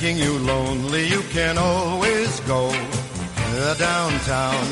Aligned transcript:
making 0.00 0.16
you 0.16 0.38
lonely, 0.38 1.08
you 1.08 1.20
can 1.32 1.58
always 1.58 2.38
go 2.40 2.70
downtown. 3.78 4.64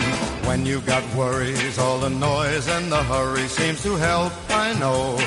When 0.46 0.64
you 0.64 0.80
got 0.82 1.02
worries, 1.16 1.78
all 1.80 1.98
the 1.98 2.10
noise 2.10 2.68
and 2.68 2.92
the 2.92 3.02
hurry 3.02 3.48
seems 3.48 3.82
to 3.82 3.96
help, 3.96 4.32
I 4.50 4.72
know. 4.78 5.18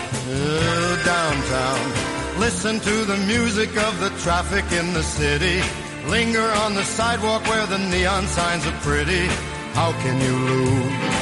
Downtown. 1.04 2.40
Listen 2.40 2.80
to 2.80 2.96
the 3.12 3.18
music 3.28 3.76
of 3.76 4.00
the 4.00 4.10
traffic 4.24 4.64
in 4.72 4.94
the 4.94 5.04
city. 5.04 5.62
Linger 6.08 6.50
on 6.64 6.76
the 6.76 6.84
sidewalk 6.84 7.46
where 7.48 7.66
the 7.66 7.80
neon 7.80 8.26
signs 8.28 8.66
are 8.68 8.80
pretty. 8.80 9.26
How 9.74 9.92
can 10.04 10.16
you 10.22 10.36
lose? 10.52 11.20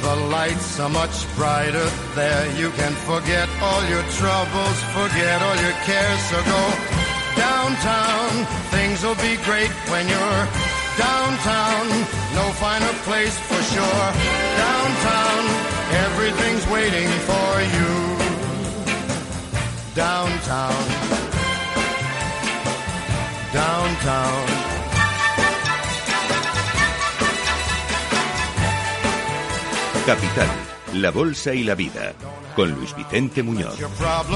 The 0.00 0.16
lights 0.36 0.80
are 0.80 0.88
much 0.88 1.16
brighter 1.36 1.88
there. 2.14 2.46
You 2.56 2.70
can 2.70 2.92
forget 3.10 3.48
all 3.60 3.82
your 3.92 4.04
troubles, 4.16 4.78
forget 4.96 5.42
all 5.42 5.56
your 5.56 5.76
cares. 5.84 6.20
So 6.30 6.42
go 6.44 6.89
downtown. 7.46 8.30
Things 8.76 8.98
will 9.04 9.20
be 9.28 9.34
great 9.48 9.72
when 9.92 10.04
you're 10.12 10.42
downtown. 11.06 11.84
No 12.38 12.44
finer 12.62 12.94
place 13.08 13.36
for 13.48 13.60
sure. 13.72 14.06
Downtown, 14.64 15.42
everything's 16.06 16.64
waiting 16.76 17.10
for 17.28 17.50
you. 17.76 17.92
Downtown. 19.94 20.82
Downtown. 23.52 24.42
Capital, 30.06 30.50
la 30.94 31.10
Bolsa 31.10 31.54
y 31.54 31.62
la 31.64 31.74
Vida, 31.74 32.14
con 32.54 32.70
Luis 32.72 32.94
Vicente 32.96 33.42
Muñoz. 33.42 33.78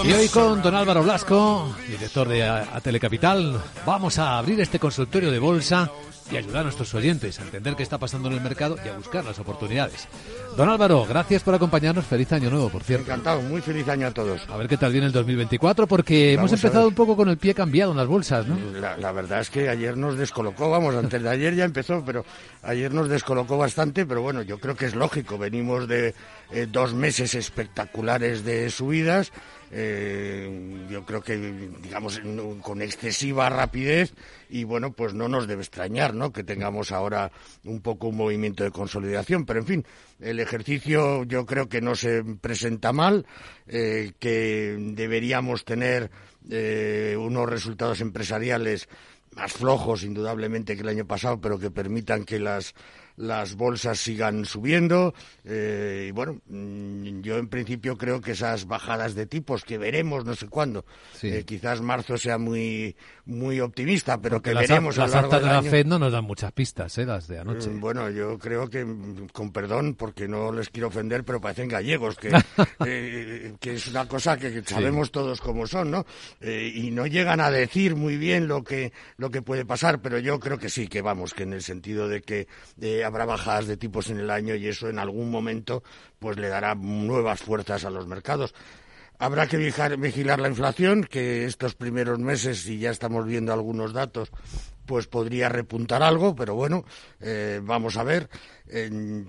Y 0.05 0.13
hoy 0.13 0.29
con 0.29 0.63
don 0.63 0.75
Álvaro 0.75 1.03
Blasco, 1.03 1.75
director 1.89 2.29
de 2.29 2.45
A, 2.45 2.81
Telecapital, 2.81 3.61
vamos 3.87 4.19
a 4.19 4.39
abrir 4.39 4.61
este 4.61 4.79
consultorio 4.79 5.31
de 5.31 5.39
bolsa 5.39 5.91
y 6.31 6.37
ayudar 6.37 6.61
a 6.61 6.63
nuestros 6.65 6.95
oyentes 6.95 7.39
a 7.39 7.43
entender 7.43 7.77
qué 7.77 7.83
está 7.83 7.99
pasando 7.99 8.29
en 8.29 8.35
el 8.35 8.41
mercado 8.41 8.77
y 8.85 8.89
a 8.89 8.97
buscar 8.97 9.25
las 9.25 9.39
oportunidades. 9.39 10.09
Don 10.57 10.69
Álvaro, 10.69 11.05
gracias 11.07 11.43
por 11.43 11.55
acompañarnos. 11.55 12.07
Feliz 12.07 12.33
año 12.33 12.51
nuevo, 12.51 12.71
por 12.71 12.83
cierto. 12.83 13.05
Encantado, 13.05 13.43
muy 13.43 13.61
feliz 13.61 13.89
año 13.89 14.07
a 14.07 14.11
todos. 14.13 14.49
A 14.49 14.57
ver 14.57 14.69
qué 14.69 14.77
tal 14.77 14.93
viene 14.93 15.07
el 15.07 15.13
2024, 15.13 15.87
porque 15.87 16.35
hemos 16.35 16.53
empezado 16.53 16.89
un 16.89 16.95
poco 16.95 17.17
con 17.17 17.29
el 17.29 17.37
pie 17.37 17.55
cambiado 17.55 17.91
en 17.91 17.99
las 17.99 18.07
bolsas, 18.07 18.47
¿no? 18.47 18.57
La, 18.81 19.13
verdad 19.13 19.41
es 19.41 19.51
que 19.51 19.69
ayer 19.69 19.97
nos 19.97 20.17
descolocó, 20.17 20.71
vamos, 20.71 20.95
antes 20.95 21.23
de 21.23 21.29
ayer 21.29 21.55
ya 21.55 21.65
empezó, 21.65 22.05
pero 22.05 22.25
ayer 22.63 22.93
nos 22.93 23.09
descolocó 23.09 23.59
bastante, 23.59 24.07
pero 24.07 24.23
bueno, 24.23 24.43
yo 24.43 24.59
creo 24.59 24.77
que 24.77 24.87
es 24.87 24.95
lógico. 24.95 25.39
Venimos 25.39 25.89
de 25.89 26.15
eh, 26.51 26.67
dos 26.71 26.95
meses 26.95 27.35
espectaculares 27.35 28.45
de 28.45 28.71
subidas. 28.71 29.33
Eh, 29.77 30.87
yo 30.89 31.05
creo 31.05 31.21
que, 31.21 31.37
digamos, 31.37 32.21
con 32.63 32.81
excesiva 32.81 33.49
rapidez 33.49 34.15
y 34.49 34.63
bueno, 34.63 34.93
pues 34.93 35.15
no 35.15 35.27
nos 35.27 35.49
debe 35.49 35.63
extrañar, 35.63 36.15
¿no? 36.15 36.33
Que 36.33 36.45
tengamos 36.45 36.93
ahora 36.93 37.33
un 37.65 37.81
poco 37.81 38.07
un 38.07 38.17
movimiento 38.17 38.63
de 38.63 38.71
consolidación, 38.71 39.45
pero 39.45 39.59
en 39.59 39.67
fin, 39.67 39.87
el 40.21 40.39
ejercicio 40.39 41.25
yo 41.25 41.45
creo 41.45 41.69
que 41.69 41.81
no 41.81 41.97
se 41.97 42.23
presenta 42.41 42.93
mal, 42.93 43.27
eh, 43.67 44.13
que 44.21 44.77
deberíamos 44.79 45.65
tener 45.65 46.09
eh, 46.49 47.17
unos 47.19 47.51
resultados 47.51 48.01
empresariales 48.01 48.89
más 49.33 49.53
flojos, 49.53 50.05
indudablemente, 50.05 50.77
que 50.77 50.83
el 50.83 50.89
año 50.89 51.05
pasado, 51.05 51.41
pero 51.41 51.59
que 51.59 51.73
permitan 51.73 52.25
que 52.25 52.39
las 52.39 52.77
las 53.17 53.55
bolsas 53.55 53.99
sigan 53.99 54.45
subiendo. 54.45 55.15
Eh, 55.45 56.07
y 56.09 56.11
bueno, 56.13 56.41
mm, 56.47 57.21
yo 57.21 57.39
en 57.39 57.49
principio 57.49 57.97
creo 57.97 58.21
que 58.21 58.33
esas 58.33 58.67
bajadas 58.67 59.15
de 59.15 59.27
tipos 59.27 59.65
que 59.65 59.79
veremos 59.79 60.25
no 60.25 60.35
sé 60.35 60.49
cuándo, 60.49 60.85
eh, 61.23 61.45
quizás 61.47 61.81
marzo 61.81 62.17
sea 62.19 62.39
muy 62.39 62.97
muy 63.27 63.61
optimista, 63.61 64.21
pero 64.21 64.43
que 64.43 64.53
veremos 64.53 64.97
las, 64.97 65.15
a 65.15 65.23
lo 65.23 65.29
largo 65.29 65.47
de 65.47 65.53
la 65.53 65.63
FED 65.63 65.87
no 65.87 65.99
nos 65.99 66.13
dan 66.13 66.25
muchas 66.25 66.53
pistas, 66.53 66.97
¿eh? 66.99 67.07
las 67.07 67.27
de 67.27 67.39
anoche. 67.39 67.71
Mm, 67.71 67.81
bueno, 67.81 68.11
yo 68.11 68.39
creo 68.39 68.69
que, 68.69 68.85
mm, 68.85 69.29
con 69.33 69.51
perdón, 69.53 69.95
porque 69.95 70.29
no 70.29 70.53
les 70.53 70.69
quiero 70.69 70.89
ofender, 70.89 71.25
pero 71.25 71.41
parecen 71.41 71.69
gallegos, 71.69 72.17
que, 72.17 72.29
eh, 72.87 73.55
que 73.61 73.75
es 73.75 73.89
una 73.89 74.07
cosa 74.07 74.37
que 74.37 74.63
sabemos 74.65 75.11
todos 75.11 75.41
cómo 75.41 75.67
son, 75.67 75.91
¿no? 75.91 76.05
y 76.41 76.91
no 76.91 77.07
llegan 77.07 77.41
a 77.41 77.51
decir 77.51 77.97
muy 77.97 78.17
bien 78.17 78.49
lo 78.49 78.63
que, 78.63 78.93
lo 79.17 79.31
que 79.31 79.43
puede 79.43 79.65
pasar, 79.65 80.01
pero 80.01 80.19
yo 80.19 80.39
creo 80.41 80.59
que 80.59 80.69
sí, 80.69 80.89
que 80.89 81.03
vamos, 81.03 81.35
que 81.35 81.45
en 81.45 81.53
el 81.53 81.63
sentido 81.63 82.09
de 82.09 82.23
que 82.23 82.47
habrá 83.05 83.25
bajadas 83.25 83.67
de 83.67 83.77
tipos 83.77 84.11
en 84.11 84.19
el 84.19 84.31
año 84.31 84.55
y 84.55 84.67
eso 84.67 84.89
en 84.89 84.99
algún 84.99 85.31
momento 85.31 85.83
pues 86.19 86.37
le 86.39 86.49
dará 86.49 86.75
nuevas 86.75 87.41
fuerzas 87.41 87.85
a 87.85 87.91
los 87.91 88.07
mercados. 88.07 88.55
Habrá 89.19 89.47
que 89.47 89.57
vigilar 89.57 90.41
la 90.41 90.49
inflación, 90.49 91.05
que 91.05 91.45
estos 91.45 91.77
primeros 91.77 92.19
meses, 92.19 92.67
y 92.67 92.79
ya 92.79 92.91
estamos 92.91 93.25
viendo 93.25 93.53
algunos 93.53 93.93
datos, 93.93 94.33
pues 94.87 95.07
podría 95.07 95.49
repuntar 95.49 96.03
algo, 96.03 96.35
pero 96.35 96.55
bueno, 96.55 96.85
eh, 97.21 97.61
vamos 97.63 97.97
a 97.97 98.03
ver. 98.03 98.29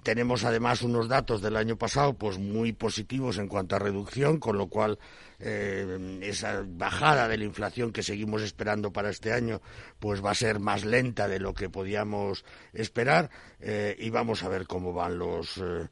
tenemos 0.04 0.44
además 0.44 0.82
unos 0.82 1.08
datos 1.08 1.42
del 1.42 1.56
año 1.56 1.78
pasado 1.78 2.14
pues 2.14 2.40
muy 2.40 2.74
positivos 2.74 3.38
en 3.38 3.48
cuanto 3.48 3.76
a 3.76 3.80
reducción, 3.80 4.40
con 4.40 4.58
lo 4.58 4.68
cual 4.68 4.98
eh, 5.40 6.20
esa 6.22 6.64
bajada 6.66 7.28
de 7.28 7.38
la 7.38 7.44
inflación 7.44 7.92
que 7.92 8.04
seguimos 8.04 8.42
esperando 8.42 8.92
para 8.92 9.10
este 9.10 9.34
año 9.34 9.62
pues 10.00 10.24
va 10.24 10.32
a 10.32 10.36
ser 10.36 10.60
más 10.60 10.86
lenta 10.86 11.28
de 11.28 11.40
lo 11.40 11.54
que 11.54 11.70
podíamos 11.70 12.46
esperar 12.74 13.30
eh, 13.60 13.96
y 14.00 14.10
vamos 14.10 14.44
a 14.44 14.50
ver 14.50 14.66
cómo 14.66 14.94
van 14.94 15.18
los 15.18 15.58
eh, 15.58 15.88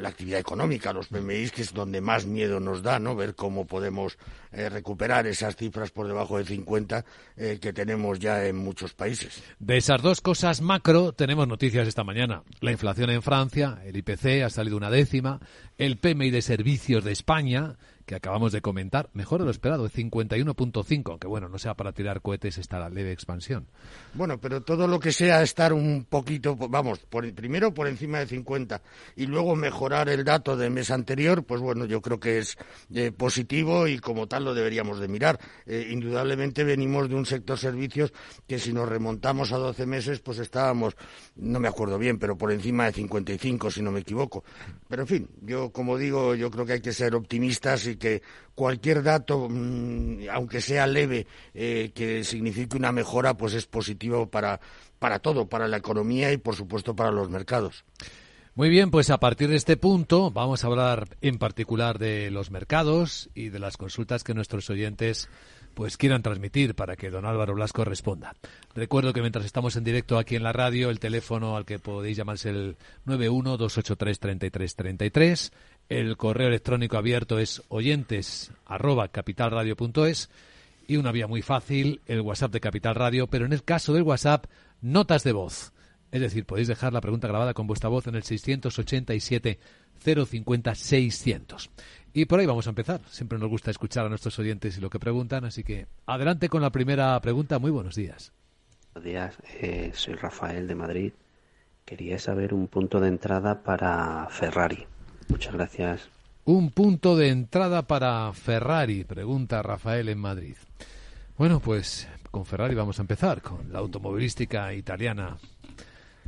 la 0.00 0.08
actividad 0.08 0.40
económica, 0.40 0.92
los 0.92 1.06
PMI, 1.06 1.50
que 1.50 1.62
es 1.62 1.72
donde 1.72 2.00
más 2.00 2.26
miedo 2.26 2.58
nos 2.58 2.82
da, 2.82 2.98
¿no? 2.98 3.14
Ver 3.14 3.36
cómo 3.36 3.64
podemos 3.64 4.18
recuperar 4.50 5.26
esas 5.26 5.54
cifras 5.54 5.90
por 5.92 6.08
debajo 6.08 6.38
de 6.38 6.44
50 6.44 7.04
que 7.36 7.72
tenemos 7.72 8.18
ya 8.18 8.44
en 8.44 8.56
muchos 8.56 8.94
países. 8.94 9.40
De 9.60 9.76
esas 9.76 10.02
dos 10.02 10.20
cosas 10.20 10.60
macro 10.62 11.12
tenemos 11.12 11.46
noticias 11.46 11.86
esta 11.86 12.02
mañana. 12.02 12.42
La 12.60 12.72
inflación 12.72 13.10
en 13.10 13.22
Francia, 13.22 13.80
el 13.84 13.96
IPC 13.96 14.42
ha 14.44 14.50
salido 14.50 14.76
una 14.76 14.90
décima, 14.90 15.38
el 15.76 15.98
PMI 15.98 16.30
de 16.30 16.42
servicios 16.42 17.04
de 17.04 17.12
España 17.12 17.76
que 18.08 18.14
acabamos 18.14 18.52
de 18.52 18.62
comentar, 18.62 19.10
mejor 19.12 19.40
de 19.40 19.44
lo 19.44 19.50
esperado, 19.50 19.86
51.5, 19.86 21.10
aunque 21.10 21.28
bueno, 21.28 21.50
no 21.50 21.58
sea 21.58 21.74
para 21.74 21.92
tirar 21.92 22.22
cohetes 22.22 22.56
esta 22.56 22.88
leve 22.88 23.12
expansión. 23.12 23.66
Bueno, 24.14 24.40
pero 24.40 24.62
todo 24.62 24.88
lo 24.88 24.98
que 24.98 25.12
sea 25.12 25.42
estar 25.42 25.74
un 25.74 26.06
poquito, 26.08 26.56
vamos, 26.56 27.00
por, 27.00 27.30
primero 27.34 27.74
por 27.74 27.86
encima 27.86 28.18
de 28.20 28.26
50 28.26 28.80
y 29.16 29.26
luego 29.26 29.54
mejorar 29.56 30.08
el 30.08 30.24
dato 30.24 30.56
del 30.56 30.70
mes 30.70 30.90
anterior, 30.90 31.44
pues 31.44 31.60
bueno, 31.60 31.84
yo 31.84 32.00
creo 32.00 32.18
que 32.18 32.38
es 32.38 32.56
eh, 32.94 33.12
positivo 33.12 33.86
y 33.86 33.98
como 33.98 34.26
tal 34.26 34.44
lo 34.44 34.54
deberíamos 34.54 35.00
de 35.00 35.08
mirar. 35.08 35.38
Eh, 35.66 35.88
indudablemente 35.90 36.64
venimos 36.64 37.10
de 37.10 37.14
un 37.14 37.26
sector 37.26 37.58
servicios 37.58 38.14
que 38.46 38.58
si 38.58 38.72
nos 38.72 38.88
remontamos 38.88 39.52
a 39.52 39.58
12 39.58 39.84
meses, 39.84 40.20
pues 40.20 40.38
estábamos, 40.38 40.96
no 41.36 41.60
me 41.60 41.68
acuerdo 41.68 41.98
bien, 41.98 42.18
pero 42.18 42.38
por 42.38 42.52
encima 42.52 42.86
de 42.86 42.92
55, 42.92 43.70
si 43.70 43.82
no 43.82 43.92
me 43.92 44.00
equivoco. 44.00 44.44
Pero 44.88 45.02
en 45.02 45.08
fin, 45.08 45.28
yo 45.42 45.70
como 45.72 45.98
digo, 45.98 46.34
yo 46.34 46.50
creo 46.50 46.64
que 46.64 46.72
hay 46.72 46.80
que 46.80 46.94
ser 46.94 47.14
optimistas 47.14 47.86
y 47.86 47.97
que 47.98 48.22
cualquier 48.54 49.02
dato, 49.02 49.48
mm, 49.48 50.28
aunque 50.32 50.60
sea 50.60 50.86
leve, 50.86 51.26
eh, 51.54 51.92
que 51.94 52.24
signifique 52.24 52.76
una 52.76 52.92
mejora, 52.92 53.36
pues 53.36 53.54
es 53.54 53.66
positivo 53.66 54.28
para, 54.28 54.60
para 54.98 55.18
todo, 55.18 55.48
para 55.48 55.68
la 55.68 55.76
economía 55.76 56.32
y, 56.32 56.38
por 56.38 56.56
supuesto, 56.56 56.96
para 56.96 57.10
los 57.10 57.30
mercados. 57.30 57.84
Muy 58.58 58.68
bien, 58.70 58.90
pues 58.90 59.10
a 59.10 59.18
partir 59.18 59.50
de 59.50 59.54
este 59.54 59.76
punto 59.76 60.32
vamos 60.32 60.64
a 60.64 60.66
hablar 60.66 61.06
en 61.20 61.38
particular 61.38 62.00
de 62.00 62.32
los 62.32 62.50
mercados 62.50 63.30
y 63.32 63.50
de 63.50 63.60
las 63.60 63.76
consultas 63.76 64.24
que 64.24 64.34
nuestros 64.34 64.68
oyentes 64.68 65.28
pues 65.74 65.96
quieran 65.96 66.22
transmitir 66.22 66.74
para 66.74 66.96
que 66.96 67.08
don 67.08 67.24
Álvaro 67.24 67.54
Blasco 67.54 67.84
responda. 67.84 68.34
Recuerdo 68.74 69.12
que 69.12 69.20
mientras 69.20 69.44
estamos 69.44 69.76
en 69.76 69.84
directo 69.84 70.18
aquí 70.18 70.34
en 70.34 70.42
la 70.42 70.52
radio, 70.52 70.90
el 70.90 70.98
teléfono 70.98 71.56
al 71.56 71.64
que 71.64 71.78
podéis 71.78 72.16
llamarse 72.16 72.50
el 72.50 72.76
912833333, 73.06 75.52
el 75.88 76.16
correo 76.16 76.48
electrónico 76.48 76.96
abierto 76.96 77.38
es 77.38 77.62
oyentes 77.68 78.52
y 80.86 80.96
una 80.96 81.12
vía 81.12 81.26
muy 81.26 81.42
fácil, 81.42 82.00
el 82.06 82.20
WhatsApp 82.20 82.52
de 82.52 82.60
Capital 82.60 82.94
Radio, 82.94 83.26
pero 83.26 83.44
en 83.46 83.52
el 83.52 83.62
caso 83.62 83.92
del 83.92 84.02
WhatsApp, 84.02 84.46
notas 84.80 85.22
de 85.24 85.32
voz. 85.32 85.72
Es 86.10 86.20
decir, 86.22 86.46
podéis 86.46 86.68
dejar 86.68 86.92
la 86.92 87.02
pregunta 87.02 87.28
grabada 87.28 87.52
con 87.52 87.66
vuestra 87.66 87.90
voz 87.90 88.06
en 88.06 88.14
el 88.14 88.22
687 88.22 89.58
050 90.02 90.74
600. 90.74 91.70
Y 92.14 92.24
por 92.24 92.40
ahí 92.40 92.46
vamos 92.46 92.66
a 92.66 92.70
empezar. 92.70 93.02
Siempre 93.10 93.38
nos 93.38 93.50
gusta 93.50 93.70
escuchar 93.70 94.06
a 94.06 94.08
nuestros 94.08 94.38
oyentes 94.38 94.78
y 94.78 94.80
lo 94.80 94.88
que 94.88 94.98
preguntan, 94.98 95.44
así 95.44 95.62
que 95.62 95.86
adelante 96.06 96.48
con 96.48 96.62
la 96.62 96.70
primera 96.70 97.20
pregunta. 97.20 97.58
Muy 97.58 97.70
buenos 97.70 97.94
días. 97.94 98.32
Buenos 98.94 99.04
días, 99.04 99.38
eh, 99.60 99.90
soy 99.94 100.14
Rafael 100.14 100.66
de 100.66 100.74
Madrid. 100.74 101.12
Quería 101.84 102.18
saber 102.18 102.54
un 102.54 102.66
punto 102.68 103.00
de 103.00 103.08
entrada 103.08 103.62
para 103.62 104.26
Ferrari. 104.30 104.86
Muchas 105.28 105.54
gracias. 105.54 106.08
Un 106.44 106.70
punto 106.70 107.16
de 107.16 107.28
entrada 107.28 107.82
para 107.82 108.32
Ferrari, 108.32 109.04
pregunta 109.04 109.62
Rafael 109.62 110.08
en 110.08 110.18
Madrid. 110.18 110.56
Bueno, 111.36 111.60
pues 111.60 112.08
con 112.30 112.46
Ferrari 112.46 112.74
vamos 112.74 112.98
a 112.98 113.02
empezar, 113.02 113.42
con 113.42 113.72
la 113.72 113.78
automovilística 113.78 114.72
italiana. 114.74 115.36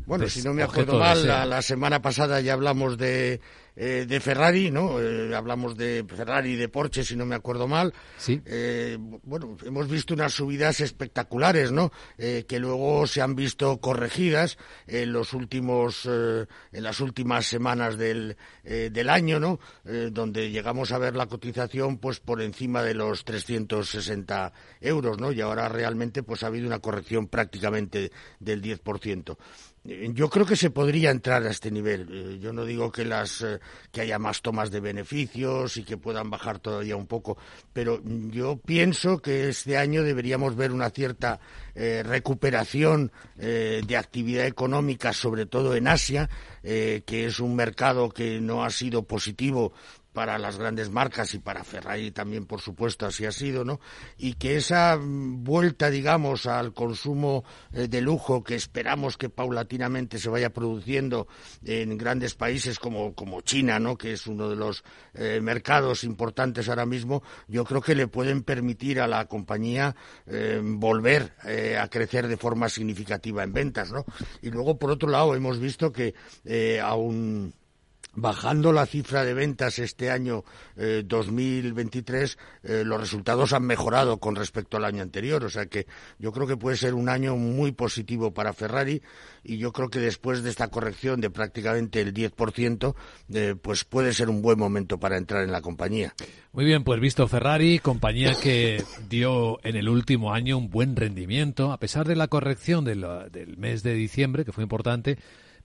Bueno, 0.07 0.29
si 0.29 0.43
no 0.43 0.53
me 0.53 0.63
acuerdo 0.63 0.99
mal, 0.99 1.27
la, 1.27 1.63
semana 1.63 2.03
pasada 2.03 2.41
ya 2.41 2.55
hablamos 2.55 2.99
de 2.99 3.41
eh, 3.77 4.05
de 4.07 4.21
Ferrari, 4.21 4.71
¿no? 4.71 4.99
hablamos 5.35 5.77
de 5.77 6.05
Ferrari 6.07 6.51
y 6.51 6.57
de 6.57 6.69
Porsche, 6.69 7.05
si 7.05 7.17
no 7.17 7.25
me 7.25 7.35
acuerdo 7.35 7.67
mal. 7.69 7.95
Sí. 8.19 8.43
bueno, 9.23 9.57
hemos 9.65 9.89
visto 9.89 10.13
unas 10.13 10.33
subidas 10.33 10.81
espectaculares, 10.81 11.73
¿no? 11.73 11.93
que 12.19 12.59
luego 12.59 13.07
se 13.07 13.23
han 13.23 13.35
visto 13.35 13.79
corregidas 13.81 14.59
en 14.87 15.13
los 15.13 15.33
últimos, 15.33 16.05
en 16.07 16.83
las 16.83 17.01
últimas 17.01 17.47
semanas 17.47 17.97
del, 17.97 18.37
del 18.65 19.09
año, 19.09 19.41
¿no? 19.41 19.61
donde 19.85 20.51
llegamos 20.51 20.93
a 20.93 20.99
ver 20.99 21.17
la 21.17 21.27
cotización, 21.27 21.99
pues 21.99 22.21
por 22.21 22.43
encima 22.43 22.83
de 22.83 22.95
los 22.95 23.25
360 23.25 24.53
euros, 24.81 25.19
¿no? 25.19 25.33
Y 25.33 25.41
ahora 25.41 25.69
realmente, 25.69 26.23
pues 26.23 26.43
ha 26.43 26.49
habido 26.49 26.67
una 26.67 26.81
corrección 26.81 27.29
prácticamente 27.29 28.13
del 28.39 28.63
10%. 28.63 29.37
Eh, 29.85 30.11
yo 30.13 30.29
creo 30.29 30.45
que 30.45 30.57
se 30.57 30.71
podría 30.71 31.11
entrar 31.11 31.43
a 31.45 31.51
este 31.51 31.71
nivel. 31.71 32.09
Eh, 32.11 32.39
yo 32.39 32.53
no 32.53 32.65
digo 32.65 32.93
que 32.93 33.05
las 33.05 33.41
eh, 33.43 33.61
que 33.91 34.03
haya 34.03 34.19
más 34.19 34.43
tomas 34.43 34.71
de 34.71 34.81
beneficios 34.81 35.77
y 35.77 35.85
que 35.85 35.97
puedan 35.97 36.29
bajar 36.29 36.59
todavía 36.59 36.97
un 36.97 37.07
poco, 37.07 37.39
pero 37.73 38.03
yo 38.05 38.59
pienso 38.59 39.23
que 39.23 39.49
este 39.49 39.79
año 39.79 40.03
deberíamos 40.03 40.57
ver 40.57 40.73
una 40.73 40.91
cierta 40.91 41.41
recuperación 41.73 43.11
de 43.37 43.97
actividad 43.97 44.45
económica, 44.45 45.15
sobre 45.15 45.47
todo 45.47 45.75
en 45.75 45.89
Asia, 45.89 46.29
que 46.63 47.25
es 47.27 47.41
un 47.41 47.57
mercado 47.57 48.11
que 48.11 48.39
no 48.41 48.65
ha 48.65 48.71
sido 48.71 49.05
positivo 49.05 49.73
para 50.13 50.39
las 50.39 50.59
grandes 50.59 50.91
marcas 50.91 51.35
y 51.35 51.39
para 51.39 51.63
Ferrari 51.63 52.11
también, 52.11 52.47
por 52.47 52.61
supuesto, 52.61 53.07
así 53.07 53.27
ha 53.27 53.33
sido, 53.33 53.65
¿no? 53.65 53.81
Y 54.19 54.35
que 54.35 54.57
esa 54.57 54.99
vuelta, 55.01 55.91
digamos, 55.91 56.47
al 56.47 56.73
consumo 56.73 57.45
eh, 57.73 57.87
de 57.89 58.01
lujo 58.01 58.43
que 58.43 58.57
esperamos 58.57 59.17
que 59.17 59.29
paulatinamente 59.29 60.19
se 60.19 60.29
vaya 60.29 60.51
produciendo 60.51 61.29
en 61.65 61.97
grandes 61.97 62.35
países 62.35 62.79
como, 62.79 63.15
como 63.15 63.41
China, 63.43 63.79
¿no? 63.79 63.97
Que 63.97 64.13
es 64.13 64.27
uno 64.27 64.49
de 64.49 64.57
los 64.57 64.83
eh, 65.15 65.41
mercados 65.41 66.03
importantes 66.03 66.69
ahora 66.69 66.87
mismo, 66.87 67.23
yo 67.47 67.65
creo 67.65 67.81
que 67.81 67.95
le 67.95 68.09
pueden 68.09 68.43
permitir 68.43 69.01
a 69.01 69.07
la 69.07 69.27
compañía 69.27 69.95
eh, 70.27 70.61
volver 70.63 71.35
a 71.81 71.89
crecer 71.89 72.29
de 72.29 72.37
forma 72.37 72.69
significativa 72.69 73.43
en 73.43 73.53
ventas, 73.53 73.93
¿no? 73.93 74.05
Y 74.43 74.51
luego, 74.51 74.79
por 74.79 74.91
otro 74.91 75.09
lado, 75.09 75.35
hemos 75.35 75.59
visto 75.59 75.93
que 75.93 76.15
aún 76.83 77.55
bajando 78.15 78.73
la 78.73 78.87
cifra 78.87 79.25
de 79.25 79.35
ventas 79.35 79.79
este 79.79 80.11
año 80.11 80.45
2023, 80.77 82.33
eh, 82.33 82.37
eh, 82.81 82.85
los 82.85 83.01
resultados 83.01 83.53
han 83.53 83.65
mejorado 83.65 84.19
con 84.19 84.37
respecto 84.37 84.77
al 84.77 84.85
año 84.85 85.03
anterior. 85.03 85.45
O 85.45 85.51
sea 85.51 85.67
que 85.67 85.87
yo 86.19 86.33
creo 86.33 86.47
que 86.47 86.57
puede 86.57 86.77
ser 86.77 86.95
un 86.95 87.09
año 87.09 87.37
muy 87.37 87.73
positivo 87.73 88.33
para 88.33 88.53
Ferrari 88.53 89.03
y 89.45 89.59
yo 89.59 89.73
creo 89.73 89.89
que 89.89 90.01
después 90.01 90.43
de 90.43 90.51
esta 90.51 90.69
corrección 90.69 91.21
de 91.21 91.31
prácticamente 91.31 92.01
el 92.01 92.13
10%, 92.13 92.95
eh, 93.33 93.55
pues 93.61 93.85
puede 93.85 94.13
ser 94.13 94.29
un 94.29 94.43
buen 94.43 94.59
momento 94.59 94.99
para 94.99 95.17
entrar 95.17 95.45
en 95.45 95.53
la 95.53 95.61
compañía. 95.61 96.15
Muy 96.53 96.65
bien, 96.65 96.83
pues 96.85 97.01
visto 97.01 97.27
Ferrari, 97.29 97.79
compañía 97.79 98.35
que 98.35 98.83
dio 99.09 99.59
en 99.65 99.77
el 99.77 99.89
último 99.89 100.35
año 100.35 100.59
un 100.59 100.69
buen 100.69 100.97
rendimiento, 100.97 101.73
a 101.73 101.79
pesar 101.79 102.07
de 102.07 102.17
la 102.17 102.29
corrección 102.29 102.85
del 102.85 103.57
mes 103.57 103.83
de 103.83 103.95
diciembre, 103.95 104.45
que 104.45 104.53
fue 104.53 104.65
importante 104.65 105.19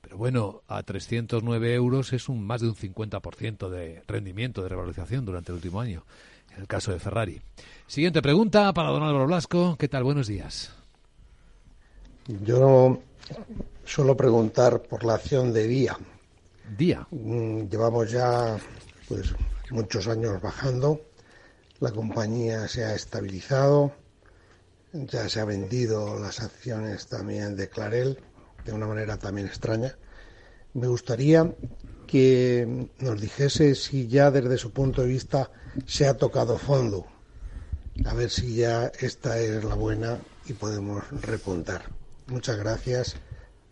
pero 0.06 0.18
bueno, 0.18 0.62
a 0.68 0.84
309 0.84 1.74
euros 1.74 2.14
es 2.14 2.30
un 2.30 2.46
más 2.46 2.62
de 2.62 2.68
un 2.68 2.76
50% 2.76 3.70
de 3.70 4.04
rendimiento, 4.08 4.62
de 4.62 4.70
revalorización 4.70 5.26
durante 5.26 5.52
el 5.52 5.56
último 5.56 5.82
año, 5.82 6.06
en 6.54 6.62
el 6.62 6.68
caso 6.68 6.92
de 6.92 7.00
Ferrari. 7.00 7.42
Siguiente 7.88 8.22
pregunta 8.22 8.72
para 8.72 8.90
don 8.90 9.02
Álvaro 9.02 9.26
Blasco. 9.26 9.76
¿Qué 9.80 9.88
tal? 9.88 10.04
Buenos 10.04 10.28
días. 10.28 10.72
Yo 12.28 13.00
suelo 13.84 14.16
preguntar 14.16 14.84
por 14.84 15.04
la 15.04 15.16
acción 15.16 15.52
de 15.52 15.68
Día. 15.68 15.98
Día. 16.78 17.08
Mm, 17.10 17.68
llevamos 17.68 18.12
ya 18.12 18.58
pues 19.08 19.34
muchos 19.72 20.08
años 20.08 20.40
bajando. 20.40 21.02
La 21.80 21.90
compañía 21.90 22.68
se 22.68 22.84
ha 22.86 22.94
estabilizado. 22.94 23.92
Ya 24.94 25.28
se 25.30 25.40
ha 25.40 25.46
vendido 25.46 26.20
las 26.20 26.42
acciones 26.42 27.08
también 27.08 27.56
de 27.56 27.70
Clarel 27.70 28.20
de 28.66 28.74
una 28.74 28.88
manera 28.88 29.18
también 29.18 29.48
extraña. 29.48 29.96
Me 30.74 30.88
gustaría 30.88 31.54
que 32.08 32.90
nos 33.00 33.22
dijese 33.22 33.76
si 33.76 34.08
ya 34.08 34.32
desde 34.32 34.58
su 34.58 34.72
punto 34.72 35.02
de 35.02 35.08
vista 35.08 35.52
se 35.86 36.08
ha 36.08 36.16
tocado 36.16 36.58
fondo, 36.58 37.06
a 38.06 38.14
ver 38.14 38.30
si 38.30 38.56
ya 38.56 38.92
esta 39.00 39.40
es 39.40 39.64
la 39.64 39.76
buena 39.76 40.18
y 40.48 40.54
podemos 40.54 41.04
repuntar. 41.22 41.84
Muchas 42.28 42.58
gracias 42.58 43.16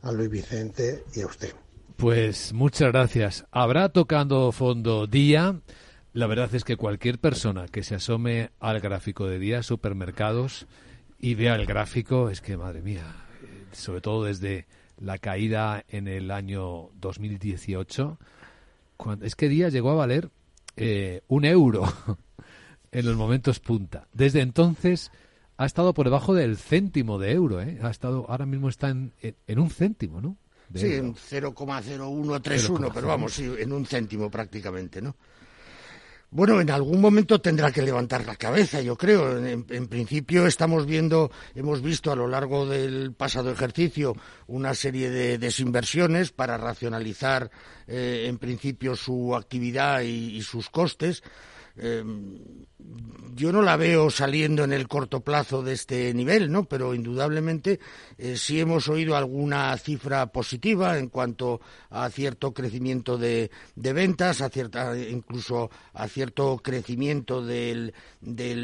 a 0.01 0.11
Luis 0.11 0.29
Vicente 0.29 1.03
y 1.15 1.21
a 1.21 1.27
usted. 1.27 1.53
Pues 1.97 2.53
muchas 2.53 2.91
gracias. 2.91 3.45
Habrá 3.51 3.89
tocando 3.89 4.51
fondo 4.51 5.07
día. 5.07 5.61
La 6.13 6.27
verdad 6.27 6.53
es 6.53 6.63
que 6.63 6.77
cualquier 6.77 7.19
persona 7.19 7.67
que 7.67 7.83
se 7.83 7.95
asome 7.95 8.51
al 8.59 8.79
gráfico 8.79 9.27
de 9.27 9.39
día 9.39 9.63
supermercados 9.63 10.67
y 11.19 11.35
vea 11.35 11.55
el 11.55 11.65
gráfico, 11.65 12.29
es 12.29 12.41
que 12.41 12.57
madre 12.57 12.81
mía, 12.81 13.15
sobre 13.71 14.01
todo 14.01 14.25
desde 14.25 14.67
la 15.03 15.17
caída 15.17 15.83
en 15.89 16.07
el 16.07 16.31
año 16.31 16.89
2018. 16.95 18.17
Cuando, 18.95 19.25
es 19.25 19.35
que 19.35 19.49
día 19.49 19.69
llegó 19.69 19.91
a 19.91 19.95
valer 19.95 20.29
eh, 20.77 21.21
un 21.27 21.45
euro 21.45 21.83
en 22.91 23.05
los 23.05 23.15
momentos 23.15 23.59
punta. 23.59 24.07
Desde 24.13 24.41
entonces 24.41 25.11
ha 25.57 25.65
estado 25.65 25.93
por 25.93 26.05
debajo 26.05 26.33
del 26.33 26.57
céntimo 26.57 27.19
de 27.19 27.33
euro. 27.33 27.61
¿eh? 27.61 27.79
Ha 27.83 27.89
estado, 27.89 28.25
ahora 28.29 28.45
mismo 28.45 28.69
está 28.69 28.89
en, 28.89 29.11
en, 29.21 29.59
un 29.59 29.69
céntimo, 29.69 30.21
¿no? 30.21 30.37
sí, 30.73 30.93
en 30.93 31.13
0,0131, 31.13 32.91
pero 32.93 33.07
vamos, 33.07 33.33
sí, 33.33 33.51
en 33.59 33.73
un 33.73 33.85
céntimo 33.85 34.31
prácticamente, 34.31 35.01
¿no? 35.01 35.15
Bueno, 36.35 36.59
en 36.59 36.71
algún 36.71 36.99
momento 36.99 37.39
tendrá 37.39 37.71
que 37.71 37.83
levantar 37.83 38.25
la 38.25 38.35
cabeza, 38.35 38.81
yo 38.81 38.97
creo. 38.97 39.37
En, 39.37 39.87
principio 39.87 40.47
estamos 40.47 40.87
viendo, 40.87 41.29
hemos 41.53 41.83
visto 41.83 42.11
a 42.11 42.15
lo 42.15 42.27
largo 42.27 42.65
del 42.65 43.13
pasado 43.13 43.51
ejercicio 43.51 44.15
una 44.47 44.73
serie 44.73 45.11
de 45.11 45.37
desinversiones 45.37 46.31
para 46.31 46.57
racionalizar, 46.57 47.51
eh, 47.85 48.25
en 48.27 48.39
principio, 48.39 48.95
su 48.95 49.35
actividad 49.35 50.01
y 50.01 50.41
sus 50.41 50.71
costes. 50.71 51.21
Em, 51.75 52.37
yo 53.35 53.51
no 53.51 53.63
la 53.63 53.77
veo 53.77 54.11
saliendo 54.11 54.63
en 54.63 54.73
el 54.73 54.87
corto 54.87 55.21
plazo 55.21 55.63
de 55.63 55.73
este 55.73 56.13
nivel, 56.13 56.51
¿no? 56.51 56.65
Pero 56.65 56.93
indudablemente 56.93 57.79
eh, 58.19 58.37
sí 58.37 58.59
hemos 58.59 58.87
oído 58.89 59.15
alguna 59.15 59.75
cifra 59.77 60.27
positiva 60.27 60.99
en 60.99 61.09
cuanto 61.09 61.59
a 61.89 62.07
cierto 62.11 62.53
crecimiento 62.53 63.17
de, 63.17 63.49
ventas, 63.75 64.41
a 64.41 64.49
cierta, 64.49 64.95
incluso 64.97 65.71
a 65.93 66.07
cierto 66.07 66.57
crecimiento 66.57 67.43
del, 67.43 67.93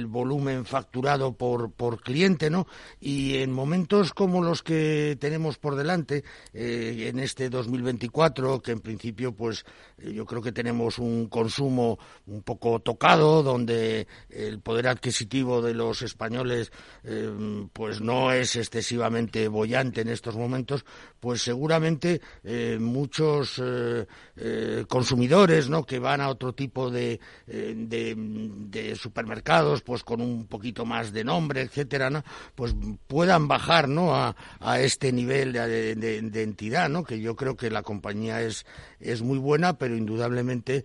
volumen 0.07 0.65
facturado 0.65 1.33
por, 1.33 1.71
por 1.71 2.01
cliente, 2.01 2.51
¿no? 2.51 2.67
Y 2.99 3.37
en 3.37 3.51
momentos 3.51 4.13
como 4.13 4.43
los 4.43 4.61
que 4.61 5.17
tenemos 5.19 5.57
por 5.57 5.75
delante, 5.77 6.23
eh, 6.53 7.07
en 7.09 7.17
este 7.17 7.49
2024, 7.49 8.61
que 8.61 8.71
en 8.73 8.81
principio, 8.81 9.31
pues 9.31 9.65
yo 9.97 10.25
creo 10.25 10.43
que 10.43 10.51
tenemos 10.51 10.99
un 10.99 11.27
consumo 11.27 11.97
un 12.27 12.43
poco 12.43 12.79
tocado 12.79 12.98
donde 12.99 14.07
el 14.29 14.59
poder 14.59 14.87
adquisitivo 14.87 15.61
de 15.61 15.73
los 15.73 16.01
españoles 16.01 16.71
eh, 17.03 17.67
pues 17.73 18.01
no 18.01 18.31
es 18.31 18.55
excesivamente 18.55 19.47
bollante 19.47 20.01
en 20.01 20.09
estos 20.09 20.35
momentos, 20.35 20.85
pues 21.19 21.41
seguramente 21.41 22.21
eh, 22.43 22.77
muchos 22.79 23.61
eh, 23.63 24.85
consumidores 24.87 25.69
¿no? 25.69 25.85
que 25.85 25.99
van 25.99 26.21
a 26.21 26.29
otro 26.29 26.53
tipo 26.53 26.91
de, 26.91 27.19
de, 27.47 28.95
supermercados 28.95 29.81
pues 29.81 30.03
con 30.03 30.21
un 30.21 30.47
poquito 30.47 30.85
más 30.85 31.13
de 31.13 31.23
nombre, 31.23 31.61
etcétera, 31.61 32.23
pues 32.55 32.75
puedan 33.07 33.47
bajar 33.47 33.87
¿no? 33.87 34.15
a, 34.15 34.35
a 34.59 34.79
este 34.79 35.11
nivel 35.11 35.53
de, 35.53 35.95
de, 35.95 36.43
entidad, 36.43 36.89
¿no? 36.89 37.03
que 37.03 37.19
yo 37.19 37.35
creo 37.35 37.55
que 37.55 37.69
la 37.69 37.81
compañía 37.81 38.41
es, 38.41 38.65
es 38.99 39.21
muy 39.21 39.37
buena, 39.37 39.77
pero 39.77 39.95
indudablemente 39.95 40.83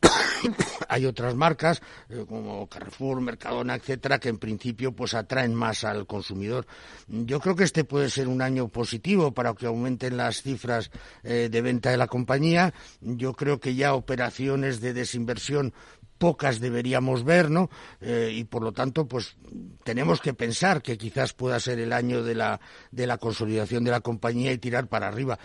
hay 0.88 1.06
otras 1.06 1.34
marcas 1.34 1.80
eh, 2.08 2.24
como 2.28 2.68
Carrefour, 2.68 3.20
Mercadona, 3.20 3.74
etcétera, 3.74 4.18
que 4.18 4.28
en 4.28 4.38
principio 4.38 4.92
pues 4.92 5.14
atraen 5.14 5.54
más 5.54 5.84
al 5.84 6.06
consumidor. 6.06 6.66
Yo 7.06 7.40
creo 7.40 7.56
que 7.56 7.64
este 7.64 7.84
puede 7.84 8.10
ser 8.10 8.28
un 8.28 8.42
año 8.42 8.68
positivo 8.68 9.32
para 9.32 9.54
que 9.54 9.66
aumenten 9.66 10.16
las 10.16 10.42
cifras 10.42 10.90
eh, 11.22 11.48
de 11.50 11.62
venta 11.62 11.90
de 11.90 11.96
la 11.96 12.06
compañía. 12.06 12.72
Yo 13.00 13.34
creo 13.34 13.60
que 13.60 13.74
ya 13.74 13.94
operaciones 13.94 14.80
de 14.80 14.92
desinversión 14.92 15.72
pocas 16.20 16.60
deberíamos 16.60 17.24
ver, 17.24 17.50
¿no? 17.50 17.70
Eh, 18.02 18.30
y 18.34 18.44
por 18.44 18.62
lo 18.62 18.72
tanto, 18.72 19.08
pues 19.08 19.36
tenemos 19.84 20.20
que 20.20 20.34
pensar 20.34 20.82
que 20.82 20.98
quizás 20.98 21.32
pueda 21.32 21.58
ser 21.58 21.78
el 21.78 21.94
año 21.94 22.22
de 22.22 22.34
la, 22.34 22.60
de 22.90 23.06
la 23.06 23.16
consolidación 23.16 23.84
de 23.84 23.90
la 23.90 24.02
compañía 24.02 24.52
y 24.52 24.58
tirar 24.58 24.86
para 24.86 25.08
arriba. 25.08 25.38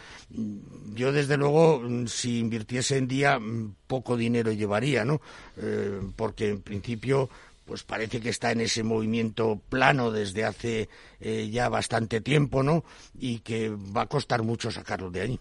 Yo, 0.94 1.14
desde 1.14 1.38
luego, 1.38 1.82
si 2.08 2.40
invirtiese 2.40 2.98
en 2.98 3.08
día, 3.08 3.40
poco 3.88 4.18
dinero 4.18 4.52
llevaría, 4.52 5.06
¿no? 5.06 5.22
Eh, 5.56 6.02
porque 6.18 6.50
en 6.50 6.62
principio 6.62 7.30
pues 7.64 7.82
parece 7.82 8.20
que 8.20 8.30
está 8.30 8.52
en 8.52 8.62
ese 8.62 8.84
movimiento 8.84 9.60
plano 9.70 10.12
desde 10.12 10.44
hace 10.44 10.88
eh, 11.20 11.50
ya 11.50 11.68
bastante 11.70 12.22
tiempo, 12.22 12.62
¿no? 12.64 12.84
Y 13.18 13.40
que 13.40 13.70
va 13.70 14.02
a 14.02 14.06
costar 14.08 14.44
mucho 14.44 14.70
sacarlo 14.70 15.10
de 15.10 15.22
ahí. 15.22 15.40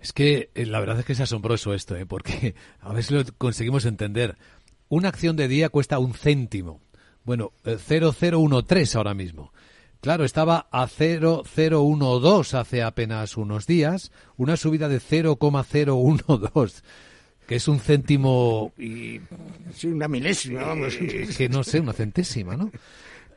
Es 0.00 0.12
que 0.12 0.50
la 0.54 0.78
verdad 0.80 1.00
es 1.00 1.04
que 1.04 1.12
es 1.12 1.20
asombroso 1.20 1.74
esto, 1.74 1.96
¿eh? 1.96 2.06
porque 2.06 2.54
a 2.80 2.92
ver 2.92 3.02
si 3.02 3.14
lo 3.14 3.24
conseguimos 3.36 3.84
entender. 3.84 4.36
Una 4.88 5.08
acción 5.08 5.36
de 5.36 5.48
día 5.48 5.68
cuesta 5.68 5.98
un 5.98 6.14
céntimo. 6.14 6.80
Bueno, 7.24 7.52
0,013 7.64 8.96
ahora 8.96 9.14
mismo. 9.14 9.52
Claro, 10.00 10.24
estaba 10.24 10.68
a 10.70 10.86
0,012 10.86 12.56
hace 12.56 12.82
apenas 12.82 13.36
unos 13.36 13.66
días, 13.66 14.12
una 14.36 14.56
subida 14.56 14.88
de 14.88 15.00
0,012 15.00 16.82
que 17.48 17.56
es 17.56 17.66
un 17.66 17.80
céntimo 17.80 18.74
y... 18.76 19.20
Sí, 19.72 19.86
una 19.86 20.06
milésima, 20.06 20.64
vamos. 20.64 20.94
Que 21.34 21.48
no 21.48 21.64
sé, 21.64 21.80
una 21.80 21.94
centésima, 21.94 22.58
¿no? 22.58 22.70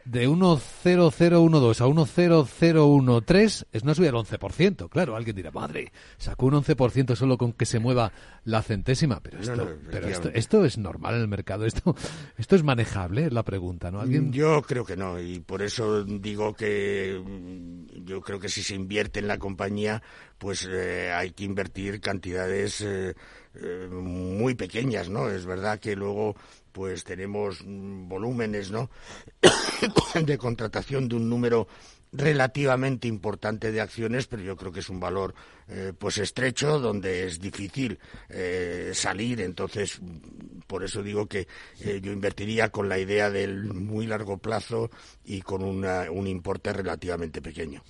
De 0.06 0.28
1,0012 0.28 1.82
a 1.82 1.88
1,0013 1.88 3.66
es 3.72 3.84
una 3.84 3.96
subida 3.96 4.12
del 4.12 4.22
11%. 4.22 4.90
Claro, 4.90 5.16
alguien 5.16 5.36
dirá, 5.36 5.52
madre, 5.52 5.92
sacó 6.18 6.48
un 6.48 6.54
11% 6.56 7.16
solo 7.16 7.38
con 7.38 7.54
que 7.54 7.66
se 7.66 7.80
mueva 7.80 8.12
la 8.44 8.62
centésima. 8.62 9.20
Pero 9.22 9.40
esto, 9.40 9.78
pero 9.90 10.08
esto, 10.08 10.66
es 10.66 10.78
normal 10.78 11.16
en 11.16 11.22
el 11.22 11.28
mercado. 11.28 11.66
Esto, 11.66 11.96
esto 12.38 12.56
es 12.56 12.64
manejable, 12.64 13.26
es 13.26 13.34
la 13.34 13.44
pregunta, 13.44 13.92
¿no? 13.92 14.02
¿Alguien... 14.02 14.32
Yo 14.32 14.62
creo 14.62 14.86
que 14.86 14.98
no. 14.98 15.20
Y 15.20 15.40
por 15.40 15.62
eso 15.62 16.04
digo 16.04 16.54
que 16.54 17.22
mm, 17.24 18.06
yo 18.06 18.22
creo 18.22 18.40
que 18.40 18.50
si 18.50 18.64
se 18.64 18.76
invierte 18.76 19.20
en 19.20 19.28
la 19.28 19.38
compañía, 19.38 20.02
pues 20.38 20.68
eh, 20.70 21.12
hay 21.12 21.32
que 21.32 21.44
invertir 21.44 22.02
cantidades 22.02 22.82
eh, 22.82 23.14
eh, 23.54 23.88
muy 23.92 24.56
pequeñas, 24.56 25.10
¿no? 25.10 25.30
Es 25.30 25.46
verdad 25.46 25.80
que 25.80 25.96
luego 25.96 26.36
pues 26.72 27.04
tenemos 27.04 27.64
mm, 27.66 28.08
volúmenes 28.08 28.72
¿no? 28.72 28.90
de 30.26 30.38
contratación 30.38 31.08
de 31.08 31.16
un 31.16 31.30
número 31.30 31.68
relativamente 32.14 33.08
importante 33.08 33.72
de 33.72 33.82
acciones, 33.82 34.28
pero 34.28 34.44
yo 34.44 34.56
creo 34.58 34.72
que 34.72 34.82
es 34.82 34.90
un 34.90 35.00
valor 35.00 35.34
eh, 35.68 35.94
pues 35.98 36.18
estrecho 36.18 36.80
donde 36.80 37.26
es 37.26 37.40
difícil 37.40 37.98
eh, 38.30 38.92
salir. 38.94 39.42
Entonces, 39.42 40.00
por 40.68 40.84
eso 40.84 41.02
digo 41.02 41.28
que 41.28 41.48
eh, 41.80 42.00
yo 42.02 42.12
invertiría 42.12 42.70
con 42.70 42.90
la 42.90 43.00
idea 43.00 43.30
del 43.30 43.64
muy 43.64 44.08
largo 44.08 44.38
plazo 44.38 44.92
y 45.24 45.42
con 45.42 45.64
un 45.64 46.28
importe 46.28 46.74
relativamente 46.74 47.42
pequeño. 47.42 47.82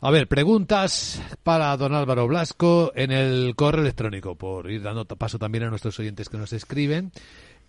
A 0.00 0.10
ver, 0.10 0.28
preguntas 0.28 1.22
para 1.42 1.74
don 1.78 1.94
Álvaro 1.94 2.28
Blasco 2.28 2.92
en 2.94 3.10
el 3.10 3.54
correo 3.56 3.80
electrónico, 3.80 4.34
por 4.34 4.70
ir 4.70 4.82
dando 4.82 5.06
paso 5.06 5.38
también 5.38 5.64
a 5.64 5.70
nuestros 5.70 5.98
oyentes 5.98 6.28
que 6.28 6.36
nos 6.36 6.52
escriben. 6.52 7.10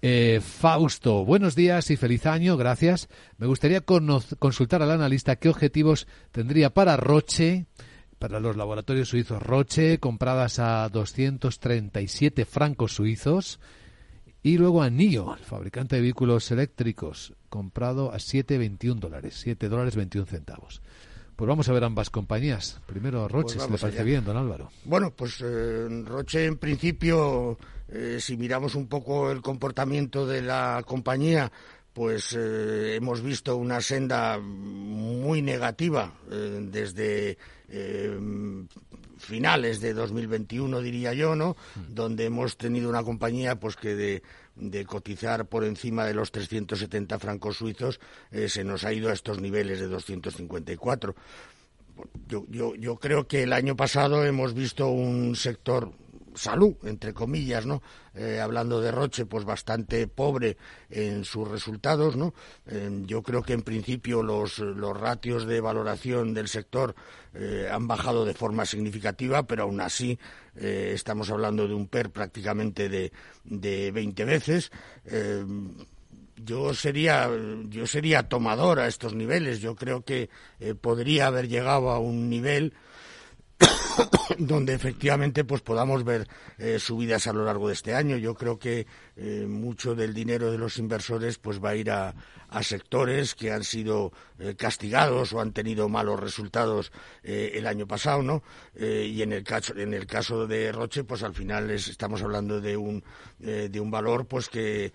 Eh, 0.02 0.40
Fausto, 0.42 1.26
buenos 1.26 1.56
días 1.56 1.90
y 1.90 1.98
feliz 1.98 2.26
año, 2.26 2.58
gracias. 2.58 3.10
Me 3.38 3.48
gustaría 3.48 3.82
consultar 3.82 4.82
al 4.82 4.92
analista 4.92 5.38
qué 5.38 5.50
objetivos 5.50 6.08
tendría 6.32 6.74
para 6.74 6.98
Roche, 6.98 7.66
para 8.20 8.40
los 8.40 8.56
laboratorios 8.56 9.10
suizos 9.10 9.42
Roche, 9.42 10.00
compradas 10.00 10.60
a 10.60 10.88
237 10.90 12.46
francos 12.46 12.94
suizos, 12.94 13.60
y 14.44 14.58
luego 14.58 14.84
a 14.84 14.92
NIO, 14.92 15.36
el 15.36 15.44
fabricante 15.44 15.96
de 15.96 16.04
vehículos 16.04 16.52
eléctricos, 16.52 17.34
comprado 17.50 18.12
a 18.12 18.18
7,21 18.18 19.00
dólares, 19.00 19.40
7 19.40 19.70
dólares 19.70 19.96
21 19.96 20.28
centavos. 20.28 20.82
Pues 21.36 21.48
vamos 21.48 21.68
a 21.68 21.74
ver 21.74 21.84
ambas 21.84 22.10
compañías. 22.10 22.80
Primero 22.86 23.28
Roche, 23.28 23.56
pues 23.56 23.66
si 23.66 23.72
le 23.72 23.78
parece 23.78 24.04
bien, 24.04 24.24
don 24.24 24.38
Álvaro. 24.38 24.70
Bueno, 24.86 25.12
pues 25.12 25.42
eh, 25.42 25.88
Roche 26.06 26.46
en 26.46 26.58
principio 26.58 27.58
eh, 27.88 28.18
si 28.20 28.36
miramos 28.36 28.76
un 28.76 28.88
poco 28.88 29.32
el 29.32 29.42
comportamiento 29.42 30.26
de 30.26 30.42
la 30.42 30.84
compañía, 30.86 31.52
pues 31.94 32.36
eh, 32.38 32.96
hemos 32.96 33.22
visto 33.22 33.56
una 33.56 33.80
senda 33.80 34.40
muy 34.40 35.42
negativa 35.42 36.14
eh, 36.32 36.68
desde 36.72 37.38
finales 39.26 39.82
de 39.82 39.94
2021 39.94 40.82
diría 40.82 41.14
yo, 41.14 41.36
¿no? 41.36 41.56
Donde 41.90 42.26
hemos 42.26 42.58
tenido 42.58 42.90
una 42.90 43.04
compañía 43.04 43.60
pues 43.60 43.76
que 43.76 43.96
de, 43.96 44.24
de 44.56 44.86
cotizar 44.86 45.46
por 45.48 45.64
encima 45.64 46.06
de 46.06 46.14
los 46.14 46.32
370 46.32 47.20
francos 47.20 47.58
suizos 47.58 48.00
se 48.48 48.64
nos 48.64 48.86
ha 48.86 48.94
ido 48.94 49.10
a 49.10 49.14
estos 49.14 49.42
niveles 49.42 49.80
de 49.80 49.88
254. 49.88 51.16
Yo, 52.28 52.46
yo, 52.50 52.76
yo 52.76 52.98
creo 52.98 53.28
que 53.28 53.44
el 53.44 53.54
año 53.54 53.76
pasado 53.76 54.26
hemos 54.26 54.54
visto 54.54 54.88
un 54.88 55.36
sector 55.36 55.92
salud, 56.36 56.76
entre 56.84 57.14
comillas, 57.14 57.66
¿no? 57.66 57.82
Eh, 58.14 58.40
hablando 58.40 58.80
de 58.82 58.92
Roche, 58.92 59.26
pues 59.26 59.44
bastante 59.46 60.08
pobre 60.08 60.58
en 60.90 61.26
sus 61.26 61.48
resultados, 61.48 62.16
¿no? 62.16 62.34
Eh, 62.68 63.04
yo 63.06 63.22
creo 63.24 63.44
que 63.44 63.54
en 63.54 63.62
principio 63.62 64.24
los, 64.24 64.60
los 64.60 65.00
ratios 65.00 65.46
de 65.46 65.60
valoración 65.60 66.34
del 66.34 66.48
sector 66.48 66.96
eh, 67.34 67.68
han 67.72 67.88
bajado 67.88 68.26
de 68.26 68.34
forma 68.34 68.66
significativa, 68.66 69.44
pero 69.44 69.64
aún 69.64 69.82
así 69.82 70.18
estamos 70.58 71.30
hablando 71.32 71.68
de 71.68 71.74
un 71.74 71.88
PER 71.88 72.10
prácticamente 72.10 72.88
de, 72.88 73.12
de 73.44 73.92
20 73.92 74.24
veces 74.24 74.72
yo 76.38 76.74
sería 76.74 77.30
yo 77.68 77.86
sería 77.86 78.30
tomador 78.30 78.80
a 78.80 78.88
estos 78.88 79.14
niveles 79.14 79.60
yo 79.60 79.76
creo 79.76 80.06
que 80.06 80.30
podría 80.80 81.28
haber 81.28 81.50
llegado 81.50 81.90
a 81.90 82.00
un 82.00 82.30
nivel 82.30 82.72
donde 84.38 84.74
efectivamente 84.74 85.44
pues 85.44 85.62
podamos 85.62 86.04
ver 86.04 86.28
eh, 86.58 86.80
subidas 86.80 87.28
a 87.28 87.34
lo 87.34 87.46
largo 87.46 87.68
de 87.68 87.74
este 87.74 87.96
año. 87.96 88.18
Yo 88.18 88.36
creo 88.36 88.60
que 88.60 88.88
eh, 89.18 89.46
mucho 89.48 89.96
del 89.96 90.14
dinero 90.14 90.52
de 90.52 90.58
los 90.58 90.78
inversores 90.78 91.38
pues 91.38 91.64
va 91.64 91.70
a 91.70 91.76
ir 91.76 91.90
a, 91.90 92.14
sectores 92.62 93.36
que 93.36 93.52
han 93.52 93.66
sido 93.66 94.14
eh, 94.40 94.56
castigados 94.56 95.34
o 95.34 95.42
han 95.42 95.52
tenido 95.52 95.90
malos 95.90 96.20
resultados 96.20 96.94
eh, 97.22 97.52
el 97.56 97.68
año 97.68 97.86
pasado, 97.86 98.24
¿no? 98.24 98.44
Y 98.78 99.22
en 99.22 99.34
el 99.34 99.44
caso 99.44 99.76
en 99.76 99.94
el 99.94 100.06
caso 100.06 100.48
de 100.48 100.72
Roche, 100.72 101.04
pues 101.04 101.24
al 101.24 101.34
final 101.34 101.70
estamos 101.70 102.22
hablando 102.22 102.62
de 102.62 102.78
un 102.78 103.04
de 103.40 103.80
un 103.80 103.92
valor 103.92 104.26
pues 104.26 104.48
que 104.48 104.94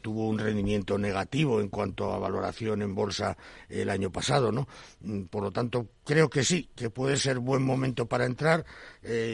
tuvo 0.00 0.28
un 0.28 0.38
rendimiento 0.38 0.96
negativo 0.96 1.60
en 1.60 1.68
cuanto 1.68 2.12
a 2.12 2.18
valoración 2.18 2.82
en 2.82 2.94
bolsa 2.94 3.36
el 3.68 3.90
año 3.90 4.10
pasado, 4.10 4.52
¿no? 4.52 4.68
Mm, 5.00 5.24
por 5.24 5.42
lo 5.42 5.50
tanto, 5.50 5.88
creo 6.04 6.28
que 6.30 6.44
sí, 6.44 6.68
que 6.74 6.90
puede 6.90 7.16
ser 7.16 7.38
buen 7.38 7.62
momento 7.62 8.06
para 8.06 8.24
entrar. 8.26 8.64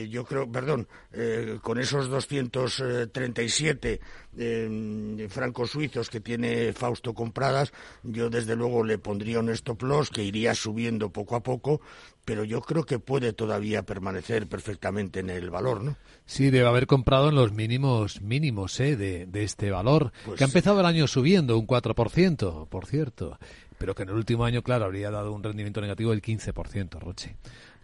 Yo 0.09 0.25
creo, 0.25 0.51
perdón, 0.51 0.89
con 1.63 1.79
esos 1.79 2.09
237 2.09 4.01
francos 5.29 5.71
suizos 5.71 6.09
que 6.11 6.21
tiene 6.21 6.73
Fausto 6.73 7.13
compradas, 7.15 7.73
yo 8.03 8.31
desde 8.31 8.57
luego 8.57 8.85
le 8.85 8.99
pondría 8.99 9.41
un 9.41 9.51
stop 9.51 9.83
loss 9.83 10.11
que 10.11 10.25
iría 10.25 10.55
subiendo 10.55 11.11
poco 11.11 11.37
a 11.37 11.43
poco, 11.43 11.81
pero 12.25 12.45
yo 12.45 12.61
creo 12.61 12.85
que 12.85 12.99
puede 12.99 13.33
todavía 13.33 13.83
permanecer 13.85 14.47
perfectamente 14.47 15.21
en 15.21 15.31
el 15.31 15.51
valor, 15.51 15.83
¿no? 15.83 15.97
Sí, 16.27 16.51
debe 16.51 16.69
haber 16.69 16.87
comprado 16.87 17.31
en 17.31 17.35
los 17.35 17.53
mínimos 17.53 18.21
mínimos 18.21 18.79
¿eh? 18.81 18.97
de, 18.97 19.27
de 19.27 19.45
este 19.45 19.71
valor, 19.71 20.13
pues 20.25 20.39
que 20.39 20.45
ha 20.45 20.47
empezado 20.47 20.81
el 20.81 20.87
año 20.87 21.07
subiendo 21.07 21.59
un 21.59 21.67
4%, 21.67 22.69
por 22.69 22.87
cierto, 22.87 23.39
pero 23.79 23.95
que 23.95 24.03
en 24.03 24.11
el 24.11 24.17
último 24.17 24.45
año, 24.45 24.63
claro, 24.63 24.85
habría 24.85 25.11
dado 25.11 25.33
un 25.33 25.43
rendimiento 25.43 25.81
negativo 25.81 26.11
del 26.11 26.23
15%, 26.23 27.01
Roche 27.01 27.37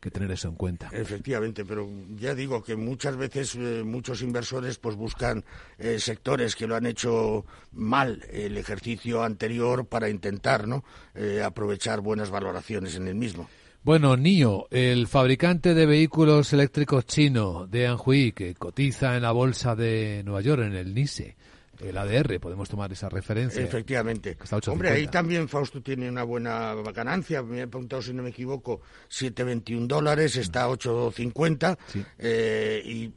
que 0.04 0.10
tener 0.10 0.30
eso 0.30 0.48
en 0.48 0.54
cuenta. 0.54 0.90
Efectivamente, 0.92 1.64
pero 1.64 1.88
ya 2.14 2.34
digo 2.34 2.62
que 2.62 2.76
muchas 2.76 3.16
veces 3.16 3.54
eh, 3.54 3.82
muchos 3.84 4.20
inversores 4.20 4.76
pues 4.76 4.96
buscan 4.96 5.42
eh, 5.78 5.98
sectores 5.98 6.54
que 6.54 6.66
lo 6.66 6.76
han 6.76 6.84
hecho 6.84 7.46
mal 7.72 8.22
el 8.30 8.58
ejercicio 8.58 9.22
anterior 9.24 9.86
para 9.86 10.10
intentar 10.10 10.68
¿no? 10.68 10.84
Eh, 11.14 11.42
aprovechar 11.42 12.02
buenas 12.02 12.28
valoraciones 12.28 12.96
en 12.96 13.08
el 13.08 13.14
mismo. 13.14 13.48
Bueno, 13.82 14.14
NIO, 14.14 14.68
el 14.70 15.06
fabricante 15.06 15.72
de 15.72 15.86
vehículos 15.86 16.52
eléctricos 16.52 17.06
chino 17.06 17.66
de 17.66 17.86
Anhui, 17.86 18.32
que 18.32 18.54
cotiza 18.54 19.16
en 19.16 19.22
la 19.22 19.32
bolsa 19.32 19.74
de 19.74 20.22
Nueva 20.22 20.42
York, 20.42 20.64
en 20.64 20.74
el 20.74 20.94
NISE, 20.94 21.34
el 21.80 21.96
ADR, 21.96 22.40
podemos 22.40 22.68
tomar 22.68 22.92
esa 22.92 23.08
referencia. 23.08 23.62
Efectivamente. 23.62 24.36
Hombre, 24.66 24.90
ahí 24.90 25.06
también 25.08 25.48
Fausto 25.48 25.82
tiene 25.82 26.08
una 26.08 26.22
buena 26.22 26.74
ganancia. 26.94 27.42
Me 27.42 27.58
he 27.58 27.62
apuntado, 27.62 28.02
si 28.02 28.12
no 28.12 28.22
me 28.22 28.30
equivoco, 28.30 28.80
7,21 29.10 29.86
dólares, 29.86 30.36
está 30.36 30.64
a 30.64 30.68
8,50. 30.68 31.78
Eh, 32.18 32.82
y 32.84 33.12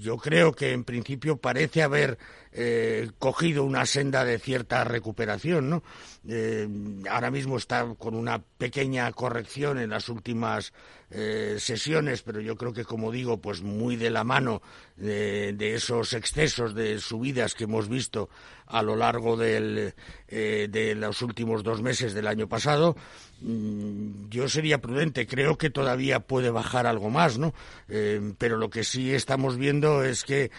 yo 0.00 0.16
creo 0.16 0.52
que 0.52 0.72
en 0.72 0.84
principio 0.84 1.36
parece 1.36 1.82
haber 1.82 2.18
eh, 2.56 3.10
cogido 3.18 3.64
una 3.64 3.84
senda 3.84 4.24
de 4.24 4.38
cierta 4.38 4.84
recuperación, 4.84 5.70
¿no? 5.70 5.82
Eh, 6.28 6.68
ahora 7.10 7.30
mismo 7.30 7.56
está 7.56 7.84
con 7.98 8.14
una 8.14 8.38
pequeña 8.38 9.10
corrección 9.12 9.78
en 9.78 9.90
las 9.90 10.08
últimas 10.08 10.72
eh, 11.16 11.58
sesiones, 11.60 12.22
pero 12.22 12.40
yo 12.40 12.56
creo 12.56 12.72
que, 12.72 12.84
como 12.84 13.12
digo, 13.12 13.40
pues 13.40 13.62
muy 13.62 13.94
de 13.94 14.10
la 14.10 14.24
mano 14.24 14.62
de, 14.96 15.54
esos 15.74 16.12
excesos 16.12 16.74
de 16.74 16.98
subidas 16.98 17.54
que 17.54 17.64
hemos 17.64 17.88
visto 17.88 18.30
a 18.66 18.82
lo 18.82 18.96
largo 18.96 19.36
eh, 19.40 19.92
de 20.26 20.94
los 20.96 21.22
últimos 21.22 21.62
dos 21.62 21.82
meses 21.82 22.14
del 22.14 22.26
año 22.26 22.48
pasado, 22.48 22.96
mm, 23.42 24.28
yo 24.28 24.48
sería 24.48 24.80
prudente. 24.80 25.26
Creo 25.26 25.56
que 25.56 25.70
todavía 25.70 26.18
puede 26.18 26.50
bajar 26.50 26.86
algo 26.86 27.10
más, 27.10 27.38
¿no? 27.38 27.54
Eh, 27.88 28.32
pero 28.36 28.56
lo 28.56 28.68
que 28.68 28.82
sí 28.82 29.14
estamos 29.14 29.56
viendo 29.56 30.02
es 30.02 30.24
que 30.24 30.50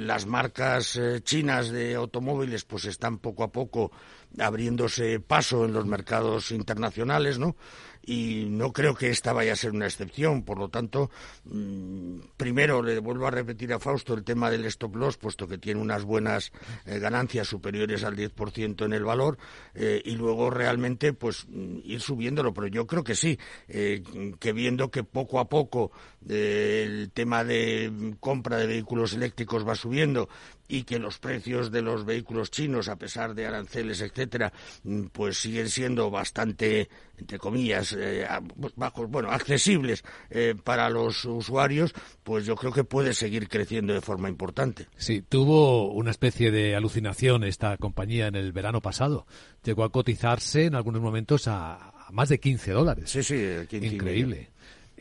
las 0.00 0.26
marcas 0.26 0.96
chinas 1.20 1.70
de 1.70 1.94
automóviles 1.94 2.64
pues 2.64 2.84
están 2.86 3.18
poco 3.18 3.44
a 3.44 3.52
poco 3.52 3.92
abriéndose 4.38 5.20
paso 5.20 5.64
en 5.64 5.72
los 5.72 5.86
mercados 5.86 6.50
internacionales, 6.50 7.38
¿no? 7.38 7.56
Y 8.04 8.46
no 8.48 8.72
creo 8.72 8.94
que 8.94 9.10
esta 9.10 9.32
vaya 9.32 9.52
a 9.52 9.56
ser 9.56 9.70
una 9.70 9.86
excepción. 9.86 10.42
Por 10.42 10.58
lo 10.58 10.68
tanto, 10.68 11.10
mm, 11.44 12.18
primero 12.36 12.82
le 12.82 12.98
vuelvo 12.98 13.26
a 13.26 13.30
repetir 13.30 13.72
a 13.72 13.78
Fausto 13.78 14.14
el 14.14 14.24
tema 14.24 14.50
del 14.50 14.64
stop 14.66 14.96
loss, 14.96 15.16
puesto 15.16 15.46
que 15.46 15.58
tiene 15.58 15.80
unas 15.80 16.04
buenas 16.04 16.52
eh, 16.86 16.98
ganancias 16.98 17.48
superiores 17.48 18.04
al 18.04 18.16
10% 18.16 18.84
en 18.84 18.92
el 18.92 19.04
valor, 19.04 19.38
eh, 19.74 20.02
y 20.04 20.16
luego 20.16 20.50
realmente 20.50 21.12
pues 21.12 21.46
mm, 21.48 21.78
ir 21.84 22.00
subiéndolo. 22.00 22.52
Pero 22.52 22.66
yo 22.66 22.86
creo 22.86 23.04
que 23.04 23.14
sí, 23.14 23.38
eh, 23.68 24.02
que 24.38 24.52
viendo 24.52 24.90
que 24.90 25.04
poco 25.04 25.38
a 25.38 25.48
poco 25.48 25.92
el 26.28 27.10
tema 27.12 27.44
de 27.44 28.14
compra 28.20 28.56
de 28.56 28.66
vehículos 28.66 29.12
eléctricos 29.12 29.66
va 29.66 29.74
subiendo 29.74 30.28
y 30.72 30.84
que 30.84 30.98
los 30.98 31.18
precios 31.18 31.70
de 31.70 31.82
los 31.82 32.06
vehículos 32.06 32.50
chinos, 32.50 32.88
a 32.88 32.96
pesar 32.96 33.34
de 33.34 33.46
aranceles, 33.46 34.00
etcétera, 34.00 34.54
mm, 34.84 35.08
pues 35.12 35.36
siguen 35.36 35.68
siendo 35.68 36.10
bastante, 36.10 36.88
entre 37.22 37.38
comillas, 37.38 37.96
eh, 37.98 38.26
bajos, 38.76 39.08
bueno, 39.08 39.30
accesibles 39.30 40.04
eh, 40.30 40.54
para 40.62 40.90
los 40.90 41.24
usuarios, 41.24 41.94
pues 42.22 42.44
yo 42.44 42.56
creo 42.56 42.72
que 42.72 42.84
puede 42.84 43.14
seguir 43.14 43.48
creciendo 43.48 43.94
de 43.94 44.00
forma 44.00 44.28
importante. 44.28 44.88
Sí, 44.96 45.22
tuvo 45.22 45.92
una 45.92 46.10
especie 46.10 46.50
de 46.50 46.74
alucinación 46.74 47.44
esta 47.44 47.76
compañía 47.76 48.26
en 48.26 48.34
el 48.34 48.52
verano 48.52 48.80
pasado. 48.80 49.26
Llegó 49.64 49.84
a 49.84 49.92
cotizarse 49.92 50.66
en 50.66 50.74
algunos 50.74 51.00
momentos 51.00 51.46
a, 51.46 51.92
más 52.10 52.28
de 52.28 52.40
15 52.40 52.72
dólares. 52.72 53.10
Sí, 53.10 53.22
sí, 53.22 53.36
Increíble. 53.70 54.50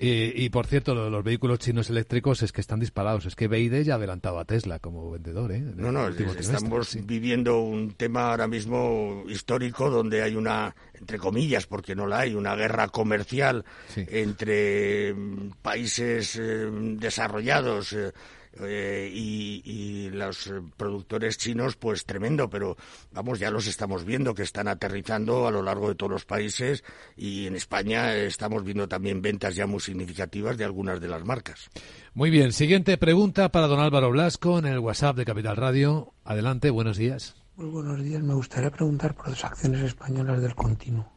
Y, 0.03 0.50
por 0.50 0.65
cierto, 0.65 0.96
lo 0.96 1.05
de 1.05 1.12
los 1.12 1.24
vehículos 1.24 1.60
chinos 1.60 1.91
eléctricos 1.91 2.41
es 2.41 2.51
que 2.51 2.62
están 2.62 2.79
disparados. 2.79 3.27
Es 3.27 3.36
que 3.36 3.48
Beide 3.48 3.84
ya 3.84 3.93
ha 3.93 3.98
adelantado 3.98 4.39
a 4.39 4.46
Tesla 4.46 4.79
como 4.79 5.12
vendedor. 5.12 5.51
¿eh? 5.51 5.62
No, 5.62 5.91
no, 5.91 6.08
estamos 6.08 6.98
viviendo 7.05 7.60
un 7.60 7.93
tema 7.93 8.31
ahora 8.31 8.48
mismo 8.48 9.24
histórico 9.27 9.91
donde 9.91 10.24
hay 10.24 10.36
una, 10.36 10.75
entre 10.96 11.20
comillas, 11.20 11.67
porque 11.67 11.93
no 11.93 12.08
la 12.08 12.20
hay, 12.20 12.34
una 12.34 12.55
guerra 12.55 12.88
comercial 12.88 13.63
entre 13.96 15.13
mm, 15.13 15.51
países 15.62 16.36
eh, 16.36 16.67
desarrollados. 16.98 17.93
Eh, 17.93 18.12
eh, 18.60 19.10
y, 19.13 20.10
los 20.12 20.51
productores 20.77 21.38
chinos, 21.38 21.77
pues 21.77 22.05
tremendo, 22.05 22.50
pero 22.50 22.75
vamos, 23.12 23.39
ya 23.39 23.50
los 23.50 23.65
estamos 23.65 24.03
viendo 24.03 24.36
que 24.36 24.43
están 24.43 24.67
aterrizando 24.67 25.48
a 25.48 25.51
lo 25.51 25.63
largo 25.63 25.88
de 25.88 25.96
todos 25.96 26.12
los 26.12 26.25
países 26.25 26.84
y 27.15 27.48
en 27.48 27.55
España 27.55 28.13
estamos 28.15 28.63
viendo 28.63 28.88
también 28.88 29.22
ventas 29.22 29.55
ya 29.55 29.65
muy 29.65 29.79
significativas 29.79 30.58
de 30.58 30.65
algunas 30.65 31.00
de 31.00 31.08
las 31.08 31.24
marcas. 31.24 31.70
Muy 32.13 32.29
bien, 32.29 32.51
siguiente 32.51 32.98
pregunta 32.98 33.50
para 33.50 33.67
don 33.67 33.79
Álvaro 33.79 34.12
Blasco 34.12 34.60
en 34.60 34.65
el 34.65 34.79
WhatsApp 34.79 35.15
de 35.15 35.25
Capital 35.25 35.55
Radio. 35.55 36.13
Adelante, 36.25 36.70
buenos 36.70 36.98
días. 36.98 37.36
Muy 37.55 37.70
buenos 37.70 38.03
días. 38.03 38.22
Me 38.22 38.34
gustaría 38.34 38.70
preguntar 38.70 39.15
por 39.15 39.29
las 39.29 39.43
acciones 39.46 39.81
españolas 39.81 40.41
del 40.41 40.55
continuo. 40.55 41.12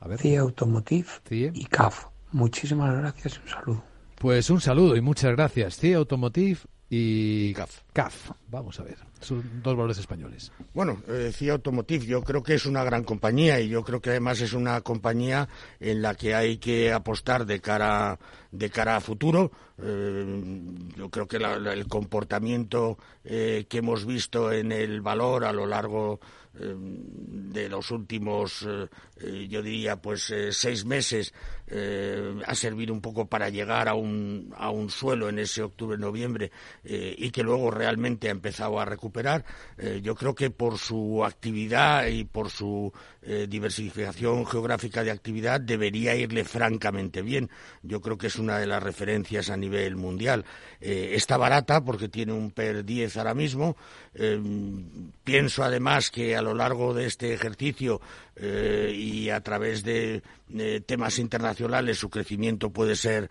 A 0.00 0.08
ver. 0.08 0.18
CIA 0.18 0.40
Automotive 0.40 1.06
y 1.30 1.64
CAF. 1.66 2.06
Muchísimas 2.32 2.96
gracias 2.96 3.36
y 3.36 3.40
un 3.42 3.48
saludo. 3.48 3.93
Pues 4.24 4.48
un 4.48 4.58
saludo 4.58 4.96
y 4.96 5.02
muchas 5.02 5.32
gracias. 5.32 5.76
CIA 5.76 5.98
Automotive 5.98 6.60
y 6.88 7.52
CAF. 7.52 7.82
CAF. 7.92 8.30
Vamos 8.48 8.80
a 8.80 8.82
ver. 8.82 8.96
Son 9.20 9.60
dos 9.62 9.76
valores 9.76 9.98
españoles. 9.98 10.50
Bueno, 10.72 11.02
eh, 11.08 11.30
CIA 11.30 11.52
Automotive 11.52 12.06
yo 12.06 12.22
creo 12.22 12.42
que 12.42 12.54
es 12.54 12.64
una 12.64 12.82
gran 12.84 13.04
compañía 13.04 13.60
y 13.60 13.68
yo 13.68 13.84
creo 13.84 14.00
que 14.00 14.08
además 14.08 14.40
es 14.40 14.54
una 14.54 14.80
compañía 14.80 15.46
en 15.78 16.00
la 16.00 16.14
que 16.14 16.34
hay 16.34 16.56
que 16.56 16.90
apostar 16.90 17.44
de 17.44 17.60
cara 17.60 18.18
de 18.50 18.70
cara 18.70 18.96
a 18.96 19.00
futuro. 19.02 19.52
Eh, 19.76 20.62
yo 20.96 21.10
creo 21.10 21.28
que 21.28 21.36
el 21.36 21.86
comportamiento 21.86 22.96
eh, 23.24 23.66
que 23.68 23.78
hemos 23.78 24.06
visto 24.06 24.50
en 24.52 24.72
el 24.72 25.02
valor 25.02 25.44
a 25.44 25.52
lo 25.52 25.66
largo 25.66 26.18
de 26.18 26.43
los 26.54 27.90
últimos, 27.90 28.66
yo 29.48 29.62
diría, 29.62 29.96
pues 29.96 30.32
seis 30.50 30.84
meses 30.84 31.32
ha 32.46 32.54
servido 32.54 32.92
un 32.92 33.00
poco 33.00 33.26
para 33.26 33.48
llegar 33.48 33.88
a 33.88 33.94
un, 33.94 34.54
a 34.56 34.70
un 34.70 34.90
suelo 34.90 35.28
en 35.28 35.38
ese 35.38 35.62
octubre-noviembre 35.62 36.52
y 36.84 37.30
que 37.30 37.42
luego 37.42 37.70
realmente 37.70 38.28
ha 38.28 38.32
empezado 38.32 38.78
a 38.78 38.84
recuperar. 38.84 39.44
yo 40.02 40.14
creo 40.14 40.34
que 40.34 40.50
por 40.50 40.78
su 40.78 41.24
actividad 41.24 42.06
y 42.06 42.24
por 42.24 42.50
su 42.50 42.92
diversificación 43.48 44.46
geográfica 44.46 45.02
de 45.02 45.10
actividad 45.10 45.60
debería 45.60 46.14
irle 46.14 46.44
francamente 46.44 47.22
bien. 47.22 47.50
Yo 47.82 48.00
creo 48.00 48.18
que 48.18 48.28
es 48.28 48.36
una 48.36 48.58
de 48.58 48.66
las 48.66 48.82
referencias 48.82 49.50
a 49.50 49.56
nivel 49.56 49.96
mundial. 49.96 50.44
Eh, 50.80 51.12
está 51.14 51.36
barata 51.36 51.84
porque 51.84 52.08
tiene 52.08 52.32
un 52.32 52.50
PER 52.50 52.84
10 52.84 53.16
ahora 53.16 53.34
mismo. 53.34 53.76
Eh, 54.14 54.40
pienso 55.24 55.64
además 55.64 56.10
que 56.10 56.36
lo 56.44 56.54
largo 56.54 56.94
de 56.94 57.06
este 57.06 57.34
ejercicio 57.34 58.00
eh, 58.36 58.92
y 58.94 59.30
a 59.30 59.40
través 59.40 59.84
de 59.84 60.22
temas 60.86 61.18
internacionales 61.18 61.98
su 61.98 62.10
crecimiento 62.10 62.70
puede 62.70 62.94
ser 62.94 63.30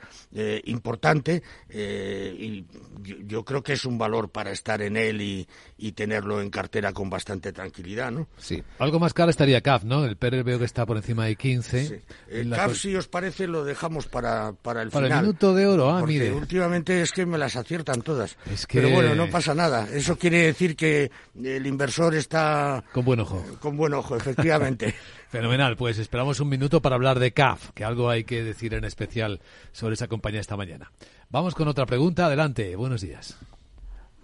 importante 0.65 1.41
y 1.69 2.65
yo, 3.03 3.43
creo 3.43 3.63
que 3.63 3.73
es 3.73 3.85
un 3.85 3.97
valor 3.97 4.29
para 4.29 4.51
estar 4.51 4.81
en 4.81 4.97
él 4.97 5.21
y, 5.21 5.91
tenerlo 5.93 6.41
en 6.41 6.49
cartera 6.49 6.91
con 6.91 7.09
bastante 7.09 7.51
tranquilidad, 7.51 8.11
¿no? 8.11 8.27
Sí, 8.37 8.63
algo 8.79 8.99
más 8.99 9.13
caro 9.13 9.29
estaría 9.29 9.61
CAF, 9.61 9.83
¿no? 9.83 10.05
El 10.05 10.17
PER 10.17 10.43
veo 10.43 10.57
que 10.57 10.65
está 10.65 10.85
por 10.85 10.97
encima 10.97 11.25
de 11.25 11.35
15. 11.35 12.01
El 12.29 12.49
CAF, 12.49 12.75
si 12.75 12.95
os 12.95 13.07
parece, 13.07 13.47
lo 13.47 13.63
dejamos 13.63 14.07
para, 14.07 14.53
para 14.53 14.81
el 14.81 14.89
para 14.89 15.05
final. 15.05 15.19
el 15.19 15.25
minuto 15.25 15.53
de 15.53 15.67
oro, 15.67 15.91
ah, 15.91 15.99
porque 15.99 16.31
últimamente 16.31 17.01
es 17.01 17.11
que 17.11 17.25
me 17.25 17.37
las 17.37 17.55
aciertan 17.55 18.01
todas. 18.01 18.37
Pero 18.71 18.89
bueno, 18.89 19.13
no 19.13 19.29
pasa 19.29 19.53
nada. 19.53 19.87
Eso 19.91 20.17
quiere 20.17 20.43
decir 20.43 20.75
que 20.75 21.11
el 21.41 21.67
inversor 21.67 22.15
está... 22.15 22.83
Con 22.91 23.05
buen 23.05 23.19
ojo. 23.19 23.43
Con 23.59 23.77
buen 23.77 23.93
ojo, 23.93 24.15
efectivamente. 24.15 24.92
Fenomenal, 25.29 25.75
pues 25.75 25.97
esperamos 25.97 26.39
un 26.39 26.49
minuto 26.49 26.81
para 26.81 26.95
hablar 26.95 27.19
de 27.19 27.31
CAF, 27.31 27.71
que 27.71 27.83
algo 27.83 28.09
hay 28.09 28.23
que 28.23 28.43
decir 28.43 28.73
en 28.75 28.83
especial 28.83 29.41
sobre 29.71 29.95
esa 29.95 30.07
compañía 30.07 30.39
esta 30.39 30.55
mañana. 30.55 30.91
Vamos 31.29 31.55
con 31.55 31.67
otra 31.67 31.85
pregunta, 31.87 32.27
adelante, 32.27 32.75
buenos 32.75 33.01
días. 33.01 33.35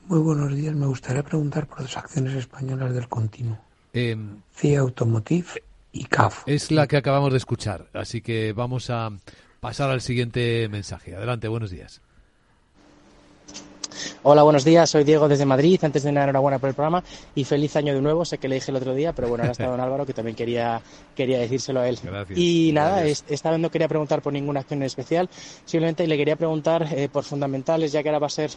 Muy 0.05 0.19
buenos 0.19 0.55
días, 0.55 0.75
me 0.75 0.85
gustaría 0.85 1.23
preguntar 1.23 1.67
por 1.67 1.81
las 1.81 1.97
acciones 1.97 2.35
españolas 2.35 2.93
del 2.93 3.07
continuo. 3.07 3.57
Eh, 3.93 4.15
CIA 4.55 4.81
Automotive 4.81 5.63
y 5.91 6.05
CAF. 6.05 6.43
Es 6.45 6.71
la 6.71 6.87
que 6.87 6.97
acabamos 6.97 7.31
de 7.31 7.37
escuchar, 7.37 7.87
así 7.93 8.21
que 8.21 8.53
vamos 8.53 8.89
a 8.91 9.09
pasar 9.59 9.89
al 9.89 10.01
siguiente 10.01 10.67
mensaje. 10.69 11.15
Adelante, 11.15 11.47
buenos 11.47 11.71
días. 11.71 12.01
Hola, 14.23 14.43
buenos 14.43 14.63
días. 14.63 14.89
Soy 14.89 15.03
Diego 15.03 15.27
desde 15.27 15.45
Madrid. 15.45 15.79
Antes 15.83 16.03
de 16.03 16.11
nada, 16.11 16.25
enhorabuena 16.25 16.59
por 16.59 16.69
el 16.69 16.75
programa 16.75 17.03
y 17.35 17.43
feliz 17.43 17.75
año 17.75 17.93
de 17.93 18.01
nuevo. 18.01 18.25
Sé 18.25 18.37
que 18.37 18.47
le 18.47 18.55
dije 18.55 18.71
el 18.71 18.77
otro 18.77 18.93
día, 18.93 19.13
pero 19.13 19.29
bueno, 19.29 19.43
ahora 19.43 19.51
está 19.51 19.67
don 19.67 19.79
Álvaro 19.79 20.05
que 20.05 20.13
también 20.13 20.35
quería, 20.35 20.81
quería 21.15 21.39
decírselo 21.39 21.79
a 21.79 21.87
él. 21.87 21.99
Y 22.35 22.71
nada, 22.73 23.03
esta 23.05 23.51
vez 23.51 23.59
no 23.59 23.69
quería 23.69 23.87
preguntar 23.87 24.21
por 24.21 24.33
ninguna 24.33 24.61
acción 24.61 24.81
en 24.81 24.87
especial. 24.87 25.29
Simplemente 25.65 26.05
le 26.07 26.17
quería 26.17 26.35
preguntar 26.35 26.87
eh, 26.91 27.09
por 27.09 27.23
fundamentales, 27.23 27.91
ya 27.91 28.03
que 28.03 28.09
ahora 28.09 28.19
va 28.19 28.27
a 28.27 28.31
ser 28.31 28.51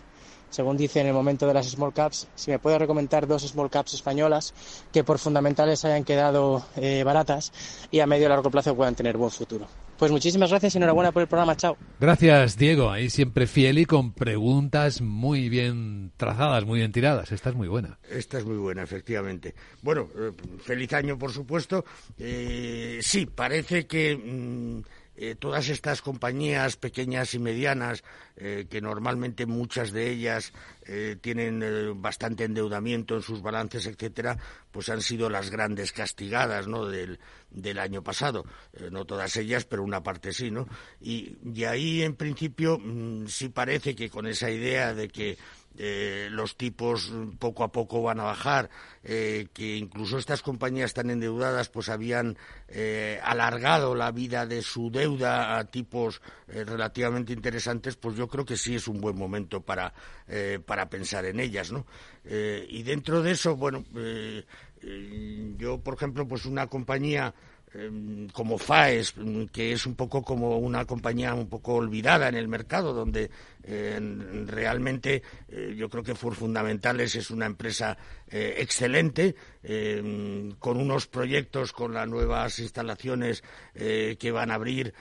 según 0.53 0.77
dice 0.77 1.01
en 1.01 1.07
el 1.07 1.15
momento 1.15 1.47
de 1.47 1.55
las 1.55 1.67
small 1.67 1.95
caps, 1.95 2.29
si 2.35 2.51
me 2.51 2.59
puede 2.59 2.79
recomendar 2.79 3.27
dos 3.27 3.43
small 3.43 3.71
caps 3.71 3.95
españolas 3.95 4.53
que 4.93 5.03
por 5.03 5.19
fundamentales 5.19 5.83
hayan 5.87 6.05
quedado 6.05 6.63
eh, 6.77 7.03
baratas 7.05 7.53
y 7.91 8.01
a 8.01 8.07
medio 8.07 8.27
y 8.27 8.29
largo 8.29 8.51
plazo 8.51 8.77
puedan 8.77 8.95
tener 8.95 9.17
buen 9.17 9.31
futuro. 9.31 9.67
Pues 9.99 10.11
muchísimas 10.11 10.51
gracias 10.51 10.75
y 10.75 10.79
enhorabuena 10.79 11.13
por 11.13 11.23
el 11.23 11.29
programa. 11.29 11.57
Chao. 11.57 11.77
Gracias, 12.01 12.57
Diego. 12.57 12.91
Ahí 12.91 13.09
siempre 13.11 13.47
fiel 13.47 13.79
y 13.79 13.85
con 13.85 14.13
preguntas 14.13 15.01
muy 15.01 15.49
bien 15.49 16.13
trazadas, 16.17 16.65
muy 16.65 16.81
bien 16.81 16.93
tiradas. 16.93 17.31
Esta 17.33 17.51
es 17.51 17.55
muy 17.55 17.69
buena. 17.69 17.99
Esta 18.11 18.39
es 18.39 18.45
muy 18.45 18.57
buena, 18.57 18.83
efectivamente. 18.83 19.55
Bueno, 19.83 20.09
eh, 20.19 20.33
feliz 20.63 20.93
año, 20.93 21.19
por 21.19 21.33
supuesto. 21.33 21.85
Eh, 22.19 22.99
sí, 23.03 23.27
parece 23.27 23.87
que. 23.87 24.17
Mm, 24.17 24.83
eh, 25.15 25.35
todas 25.35 25.69
estas 25.69 26.01
compañías 26.01 26.77
pequeñas 26.77 27.35
y 27.35 27.39
medianas, 27.39 28.03
eh, 28.37 28.67
que 28.71 28.81
normalmente 28.81 29.45
muchas 29.45 29.93
de 29.93 30.11
ellas 30.11 30.53
eh, 30.87 31.17
tienen 31.21 32.01
bastante 32.01 32.45
endeudamiento 32.45 33.17
en 33.17 33.23
sus 33.23 33.43
balances, 33.43 33.87
etcétera, 33.87 34.39
pues 34.71 34.89
han 34.89 35.03
sido 35.03 35.29
las 35.29 35.51
grandes 35.51 35.93
castigadas 35.93 36.67
¿no? 36.67 36.87
del, 36.87 37.21
del 37.51 37.79
año 37.79 38.03
pasado. 38.03 38.45
no 38.91 39.05
todas 39.05 39.37
ellas, 39.37 39.67
pero 39.67 39.83
una 39.83 40.03
parte 40.03 40.33
sí, 40.33 40.51
¿no? 40.51 40.67
Y, 41.01 41.37
y 41.55 41.65
ahí, 41.65 42.03
en 42.03 42.17
principio, 42.17 42.79
mm, 42.79 43.27
sí 43.27 43.51
parece 43.51 43.95
que 43.95 44.09
con 44.09 44.27
esa 44.27 44.51
idea 44.51 44.95
de 44.95 45.09
que 45.09 45.37
eh, 45.79 46.29
los 46.31 46.57
tipos 46.57 47.13
poco 47.39 47.65
a 47.65 47.73
poco 47.73 48.03
van 48.03 48.21
a 48.21 48.25
bajar, 48.25 48.69
eh, 49.05 49.49
que 49.53 49.77
incluso 49.77 50.19
estas 50.19 50.43
compañías 50.43 50.93
tan 50.93 51.11
endeudadas 51.11 51.69
pues 51.71 51.89
habían 51.89 52.37
eh, 52.69 53.19
alargado 53.25 53.95
la 53.95 54.11
vida 54.13 54.47
de 54.47 54.63
su 54.63 54.91
deuda 54.91 55.59
a 55.59 55.65
tipos 55.65 56.21
relativamente 56.47 57.33
interesantes, 57.33 57.97
pues 57.97 58.17
yo 58.17 58.29
creo 58.29 58.45
que 58.45 58.59
sí 58.59 58.75
es 58.75 58.87
un 58.87 59.01
buen 59.01 59.17
momento 59.17 59.63
para, 59.63 59.95
para 60.67 60.91
pensar 60.91 61.25
en 61.25 61.41
ellas, 61.41 61.73
¿no? 61.73 61.87
y 62.25 62.83
dentro 62.83 63.23
de 63.23 63.31
eso, 63.31 63.57
bueno, 63.57 63.85
yo 65.57 65.79
por 65.81 65.95
ejemplo, 65.95 66.29
pues 66.29 66.45
una 66.45 66.67
compañía 66.67 67.35
como 68.33 68.59
FAES, 68.59 69.15
mm, 69.17 69.45
que 69.47 69.73
es 69.73 69.87
un 69.87 69.95
poco 69.95 70.23
como 70.23 70.59
una 70.59 70.85
compañía 70.85 71.35
un 71.35 71.49
poco 71.49 71.75
olvidada 71.75 72.29
en 72.29 72.35
el 72.35 72.49
mercado, 72.49 72.93
donde 72.93 73.31
realmente 73.65 75.23
eh, 75.49 75.75
yo 75.77 75.89
creo 75.89 76.03
que 76.03 76.15
Fur 76.15 76.35
Fundamentales 76.35 77.15
es 77.15 77.31
una 77.31 77.47
empresa 77.47 77.97
eh, 78.29 78.57
excelente, 78.59 79.35
em, 79.63 80.53
con 80.53 80.79
unos 80.79 81.07
proyectos, 81.07 81.73
con 81.73 81.95
las 81.95 82.09
nuevas 82.09 82.59
instalaciones 82.59 83.45
eh, 83.75 84.17
que 84.19 84.33
van 84.33 84.51
a 84.51 84.55
abrir, 84.55 84.95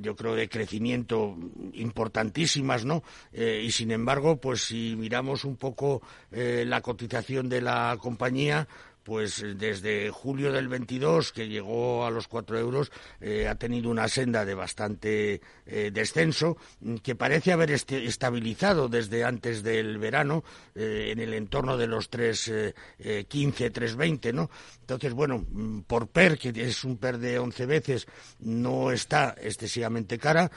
yo 0.00 0.16
creo 0.16 0.34
de 0.34 0.48
crecimiento 0.48 1.38
importantísimas, 1.74 2.84
¿no? 2.84 3.04
y 3.32 3.70
sin 3.70 3.92
embargo, 3.92 4.40
pues 4.40 4.62
si 4.62 4.96
miramos 4.96 5.44
un 5.44 5.54
poco 5.54 6.02
la 6.32 6.80
cotización 6.80 7.48
de 7.48 7.60
la 7.60 7.96
compañía, 8.00 8.66
pues 9.10 9.44
desde 9.56 10.08
julio 10.10 10.52
del 10.52 10.68
22, 10.68 11.32
que 11.32 11.48
llegó 11.48 12.06
a 12.06 12.12
los 12.12 12.28
4 12.28 12.60
euros, 12.60 12.92
eh, 13.20 13.48
ha 13.48 13.56
tenido 13.56 13.90
una 13.90 14.06
senda 14.06 14.44
de 14.44 14.54
bastante 14.54 15.40
eh, 15.66 15.90
descenso, 15.92 16.56
mm, 16.78 16.98
que 16.98 17.16
parece 17.16 17.50
haber 17.50 17.72
estabilizado 17.72 18.88
desde 18.88 19.24
antes 19.24 19.64
del 19.64 19.98
verano, 19.98 20.44
eh, 20.76 21.08
en 21.10 21.18
el 21.18 21.34
entorno 21.34 21.76
de 21.76 21.88
los 21.88 22.08
3.15, 22.08 23.72
3.20, 23.72 24.32
¿no? 24.32 24.48
Entonces, 24.82 25.12
bueno, 25.12 25.44
mm, 25.44 25.80
por 25.88 26.06
PER, 26.06 26.38
que 26.38 26.50
es 26.50 26.84
un 26.84 26.96
PER 26.96 27.18
de 27.18 27.40
11 27.40 27.66
veces, 27.66 28.06
no 28.38 28.92
está 28.92 29.34
excesivamente 29.42 30.18
cara, 30.18 30.52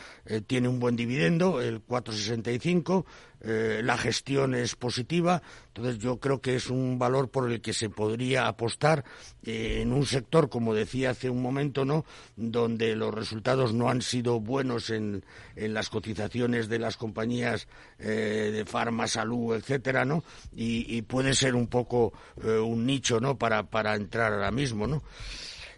tiene 0.46 0.68
un 0.68 0.80
buen 0.80 0.96
dividendo, 0.96 1.60
el 1.60 1.84
4,65, 1.84 3.04
eh, 3.45 3.82
la 3.84 3.97
gestión 3.97 4.56
es 4.56 4.77
positiva, 4.77 5.41
entonces 5.67 5.97
yo 5.97 6.17
creo 6.17 6.39
que 6.39 6.56
es 6.56 6.69
un 6.69 6.97
valor 6.97 7.29
por 7.29 7.51
el 7.51 7.60
que 7.60 7.73
se 7.73 7.89
podría 7.89 8.47
apostar 8.47 9.03
eh, 9.43 9.79
en 9.82 9.91
un 9.91 10.06
sector, 10.06 10.47
como 10.47 10.73
decía 10.73 11.10
hace 11.10 11.29
un 11.29 11.41
momento, 11.41 11.84
¿no? 11.84 12.06
donde 12.38 12.95
los 12.95 13.13
resultados 13.13 13.73
no 13.73 13.89
han 13.89 14.01
sido 14.01 14.39
buenos 14.39 14.89
en, 14.89 15.25
las 15.58 15.89
cotizaciones 15.89 16.69
de 16.69 16.79
las 16.79 16.95
compañías 16.95 17.67
eh, 17.99 18.49
de 18.53 18.63
farma, 18.63 19.08
salud, 19.08 19.56
etcétera, 19.56 20.06
¿no? 20.06 20.23
Y, 20.56 21.01
puede 21.01 21.36
ser 21.36 21.53
un 21.53 21.67
poco 21.67 22.13
un 22.38 22.86
nicho, 22.86 23.19
¿no? 23.19 23.38
Para, 23.38 23.63
para 23.63 23.93
entrar 23.95 24.32
ahora 24.32 24.51
mismo, 24.51 24.88
¿no? 24.88 25.03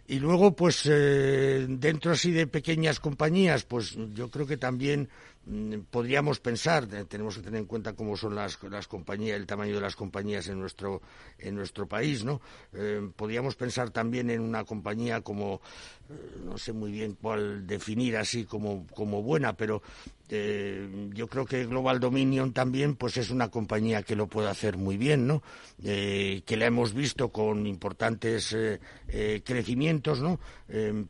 Y 0.07 0.19
luego, 0.19 0.55
pues, 0.55 0.83
dentro 0.83 2.11
así 2.11 2.31
de 2.31 2.45
pequeñas 2.45 2.99
compañías, 2.99 3.63
pues 3.63 3.97
yo 4.13 4.29
creo 4.29 4.45
que 4.45 4.57
también 4.57 5.09
podríamos 5.91 6.39
pensar, 6.39 6.87
tenemos 7.07 7.35
que 7.35 7.43
tener 7.43 7.59
en 7.59 7.67
cuenta 7.67 7.93
cómo 7.93 8.17
son 8.17 8.33
las, 8.35 8.61
las 8.63 8.87
compañías, 8.87 9.37
el 9.37 9.45
tamaño 9.45 9.75
de 9.75 9.81
las 9.81 9.95
compañías 9.95 10.47
en 10.47 10.59
nuestro, 10.59 11.01
en 11.37 11.55
nuestro 11.55 11.87
país, 11.87 12.23
¿no? 12.23 12.41
Eh, 12.73 13.07
podríamos 13.15 13.55
pensar 13.55 13.91
también 13.91 14.31
en 14.31 14.41
una 14.41 14.63
compañía 14.63 15.21
como, 15.21 15.61
eh, 16.09 16.39
no 16.43 16.57
sé 16.57 16.73
muy 16.73 16.91
bien 16.91 17.15
cuál 17.21 17.67
definir 17.67 18.17
así 18.17 18.45
como, 18.45 18.87
como 18.87 19.21
buena, 19.21 19.53
pero 19.53 19.83
eh, 20.29 21.09
yo 21.13 21.27
creo 21.27 21.45
que 21.45 21.65
Global 21.65 21.99
Dominion 21.99 22.53
también 22.53 22.95
pues 22.95 23.17
es 23.17 23.29
una 23.29 23.49
compañía 23.49 24.03
que 24.03 24.15
lo 24.15 24.27
puede 24.27 24.49
hacer 24.49 24.77
muy 24.77 24.97
bien, 24.97 25.27
¿no? 25.27 25.43
que 25.81 26.57
la 26.57 26.65
hemos 26.65 26.93
visto 26.93 27.29
con 27.29 27.67
importantes 27.67 28.55
crecimientos, 29.43 30.21
¿no? 30.21 30.39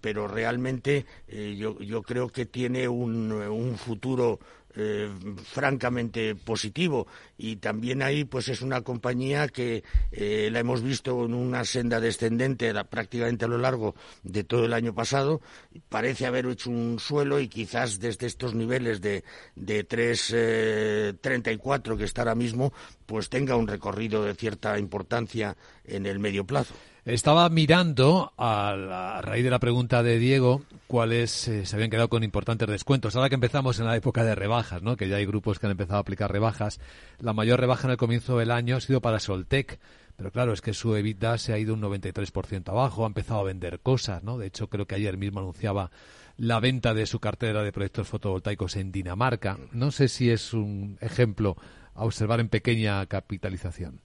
pero 0.01 0.27
realmente 0.27 1.05
yo, 1.27 1.79
yo 1.79 2.01
creo 2.01 2.29
que 2.29 2.45
tiene 2.45 2.87
un, 2.87 3.31
un 3.31 3.77
futuro 3.77 4.39
eh, 4.75 5.09
francamente 5.43 6.35
positivo 6.35 7.07
y 7.37 7.57
también 7.57 8.01
ahí 8.01 8.25
pues 8.25 8.49
es 8.49 8.61
una 8.61 8.81
compañía 8.81 9.47
que 9.47 9.83
eh, 10.11 10.49
la 10.51 10.59
hemos 10.59 10.81
visto 10.81 11.25
en 11.25 11.33
una 11.33 11.65
senda 11.65 11.99
descendente 11.99 12.73
prácticamente 12.89 13.45
a 13.45 13.47
lo 13.47 13.57
largo 13.57 13.95
de 14.23 14.43
todo 14.43 14.65
el 14.65 14.73
año 14.73 14.93
pasado 14.93 15.41
parece 15.89 16.25
haber 16.25 16.45
hecho 16.47 16.69
un 16.69 16.99
suelo 16.99 17.39
y 17.39 17.47
quizás 17.47 17.99
desde 17.99 18.27
estos 18.27 18.53
niveles 18.53 19.01
de, 19.01 19.23
de 19.55 19.87
3.34 19.87 21.93
eh, 21.93 21.97
que 21.97 22.03
está 22.03 22.21
ahora 22.21 22.35
mismo 22.35 22.73
pues 23.05 23.29
tenga 23.29 23.55
un 23.55 23.67
recorrido 23.67 24.23
de 24.23 24.35
cierta 24.35 24.77
importancia 24.77 25.55
en 25.85 26.05
el 26.05 26.19
medio 26.19 26.45
plazo. 26.45 26.73
Estaba 27.05 27.47
mirando 27.49 28.33
a, 28.35 29.21
raíz 29.21 29.43
de 29.43 29.51
la 29.51 29.59
pregunta 29.59 30.01
de 30.01 30.17
Diego 30.17 30.63
cuáles 30.87 31.47
eh, 31.47 31.63
se 31.67 31.75
habían 31.75 31.91
quedado 31.91 32.09
con 32.09 32.23
importantes 32.23 32.67
descuentos. 32.67 33.15
Ahora 33.15 33.29
que 33.29 33.35
empezamos 33.35 33.79
en 33.79 33.85
la 33.85 33.95
época 33.95 34.23
de 34.23 34.33
rebajas, 34.33 34.81
¿no? 34.81 34.97
que 34.97 35.07
ya 35.07 35.17
hay 35.17 35.27
grupos 35.27 35.59
que 35.59 35.67
han 35.67 35.73
empezado 35.73 35.97
a 35.97 36.01
aplicar 36.01 36.31
rebajas, 36.31 36.79
la 37.19 37.31
mayor 37.31 37.59
rebaja 37.59 37.85
en 37.85 37.91
el 37.91 37.97
comienzo 37.97 38.39
del 38.39 38.49
año 38.49 38.75
ha 38.75 38.81
sido 38.81 39.01
para 39.01 39.19
Soltec. 39.19 39.79
Pero 40.15 40.31
claro, 40.31 40.51
es 40.51 40.61
que 40.61 40.73
su 40.73 40.95
EBITDA 40.95 41.37
se 41.37 41.53
ha 41.53 41.59
ido 41.59 41.75
un 41.75 41.81
93% 41.81 42.69
abajo, 42.69 43.03
ha 43.03 43.07
empezado 43.07 43.41
a 43.41 43.43
vender 43.43 43.81
cosas, 43.81 44.23
¿no? 44.23 44.39
De 44.39 44.47
hecho, 44.47 44.67
creo 44.69 44.87
que 44.87 44.95
ayer 44.95 45.15
mismo 45.15 45.41
anunciaba 45.41 45.91
la 46.37 46.59
venta 46.59 46.95
de 46.95 47.05
su 47.05 47.19
cartera 47.19 47.61
de 47.61 47.71
proyectos 47.71 48.07
fotovoltaicos 48.07 48.77
en 48.77 48.91
Dinamarca. 48.91 49.59
No 49.73 49.91
sé 49.91 50.07
si 50.07 50.31
es 50.31 50.53
un 50.53 50.97
ejemplo 51.01 51.55
a 51.93 52.03
observar 52.03 52.39
en 52.39 52.49
pequeña 52.49 53.05
capitalización. 53.05 54.01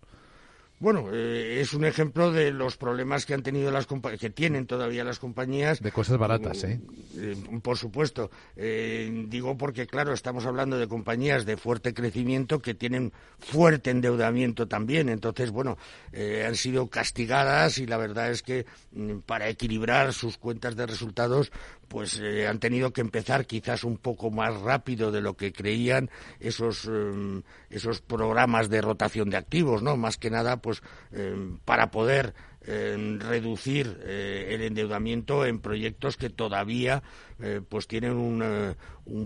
Bueno, 0.81 1.11
eh, 1.13 1.61
es 1.61 1.75
un 1.75 1.85
ejemplo 1.85 2.33
de 2.33 2.53
los 2.53 2.79
problemas 2.79 3.27
que 3.27 3.35
han 3.35 3.43
tenido 3.43 3.71
las 3.71 3.87
que 4.19 4.31
tienen 4.31 4.67
todavía 4.67 5.05
las 5.05 5.19
compañías. 5.19 5.83
De 5.83 5.93
cosas 5.93 6.17
baratas, 6.17 6.65
¿eh? 6.65 6.81
eh 7.19 7.37
por 7.63 7.77
supuesto. 7.77 8.31
Eh, 8.57 9.27
digo 9.29 9.59
porque, 9.59 9.87
claro, 9.87 10.15
estamos 10.15 10.47
hablando 10.47 10.79
de 10.79 10.89
compañías 10.89 11.45
de 11.45 11.59
fuerte 11.59 11.93
crecimiento 11.93 12.61
que 12.61 12.73
tienen 12.73 13.13
fuerte 13.39 13.91
endeudamiento 13.91 14.69
también. 14.69 15.11
Entonces, 15.11 15.51
bueno, 15.51 15.77
han 16.15 16.55
sido 16.55 16.89
castigadas 16.89 17.77
y 17.77 17.85
la 17.85 17.99
verdad 17.99 18.31
es 18.31 18.43
que 18.43 18.65
mm, 18.93 19.19
para 19.27 19.51
equilibrar 19.51 20.15
sus 20.15 20.39
cuentas 20.39 20.77
de 20.77 20.87
resultados, 20.87 21.53
pues 21.91 22.23
han 22.49 22.61
tenido 22.61 22.93
que 22.93 23.01
empezar 23.01 23.47
quizás 23.47 23.83
un 23.83 23.97
poco 23.97 24.31
más 24.31 24.61
rápido 24.61 25.11
de 25.11 25.21
lo 25.21 25.37
que 25.37 25.53
creían 25.53 26.09
esos, 26.39 26.89
esos 27.69 28.01
programas 28.01 28.71
de 28.71 28.81
rotación 28.81 29.29
de 29.29 29.37
activos, 29.37 29.83
¿no? 29.83 29.97
Más 29.97 30.17
que 30.17 30.31
nada, 30.31 30.59
pues 30.59 30.85
eh, 31.11 31.35
para 31.65 31.91
poder 31.91 32.33
eh, 32.63 33.19
reducir 33.19 34.01
eh, 34.05 34.49
el 34.51 34.63
endeudamiento 34.63 35.47
en 35.47 35.61
proyectos 35.61 36.17
que 36.17 36.29
todavía 36.29 37.03
pues 37.69 37.87
tienen 37.87 38.13
un, 38.13 38.77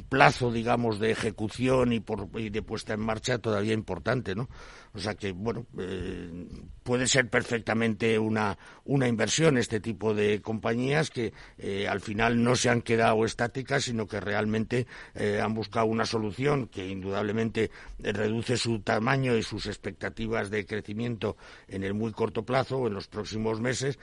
plazo 0.09 0.51
digamos 0.51 0.99
de 0.99 1.11
ejecución 1.11 1.93
y, 1.93 2.01
por, 2.01 2.29
y 2.41 2.49
de 2.49 2.63
puesta 2.63 2.95
en 2.95 3.01
marcha 3.01 3.39
todavía 3.39 3.75
importante 3.75 4.35
no 4.35 4.49
o 4.95 5.01
sea 5.01 5.17
que, 5.17 5.33
bueno, 5.33 5.67
eh, 5.77 6.47
puede 6.85 7.09
ser 7.09 7.29
perfectamente 7.29 8.17
una, 8.17 8.57
una 8.85 9.09
inversión 9.09 9.59
este 9.59 9.81
tipo 9.81 10.15
de 10.15 10.41
compañías 10.41 11.11
que 11.11 11.33
eh, 11.59 11.89
al 11.89 12.01
final 12.01 12.45
no 12.45 12.55
se 12.55 12.71
han 12.71 12.81
quedado 12.81 13.25
estáticas, 13.25 13.85
sino 13.85 14.07
que 14.07 14.21
realmente 14.21 14.87
eh, 15.17 15.41
han 15.43 15.53
buscado 15.53 15.87
una 15.87 16.07
solución 16.07 16.69
que 16.69 16.87
indudablemente 16.87 17.73
reduce 17.99 18.57
su 18.57 18.83
tamaño 18.83 19.37
y 19.37 19.43
sus 19.43 19.67
expectativas 19.67 20.49
de 20.49 20.65
crecimiento 20.65 21.37
en 21.67 21.83
el 21.83 21.93
muy 21.93 22.13
corto 22.13 22.45
plazo 22.45 22.87
en 22.87 22.95
los 22.95 23.09
próximos 23.09 23.61
meses, 23.61 23.99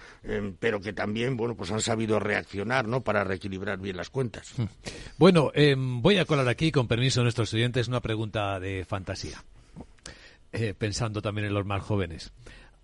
pero 0.60 0.82
que 0.82 0.92
también, 0.92 1.38
bueno, 1.38 1.56
pues 1.56 1.72
han 1.72 1.82
sabido 1.82 2.20
reaccionar, 2.20 2.88
¿no?, 2.88 3.02
para 3.02 3.24
reequilibrar 3.24 3.80
bien 3.80 3.96
las 4.02 4.10
cuentas. 4.10 4.54
Hmm. 4.58 4.66
Bueno, 5.18 5.52
voy 5.78 6.18
a 6.18 6.26
colar 6.26 6.48
aquí, 6.48 6.72
con 6.72 6.88
permiso 6.88 7.20
de 7.20 7.26
nuestros 7.26 7.54
oyentes, 7.54 7.88
una 7.88 8.02
pregunta 8.02 8.60
de 8.60 8.84
fantasía. 8.86 9.44
Eh, 10.54 10.74
pensando 10.78 11.22
también 11.22 11.48
en 11.48 11.54
los 11.54 11.66
más 11.66 11.82
jóvenes. 11.82 12.34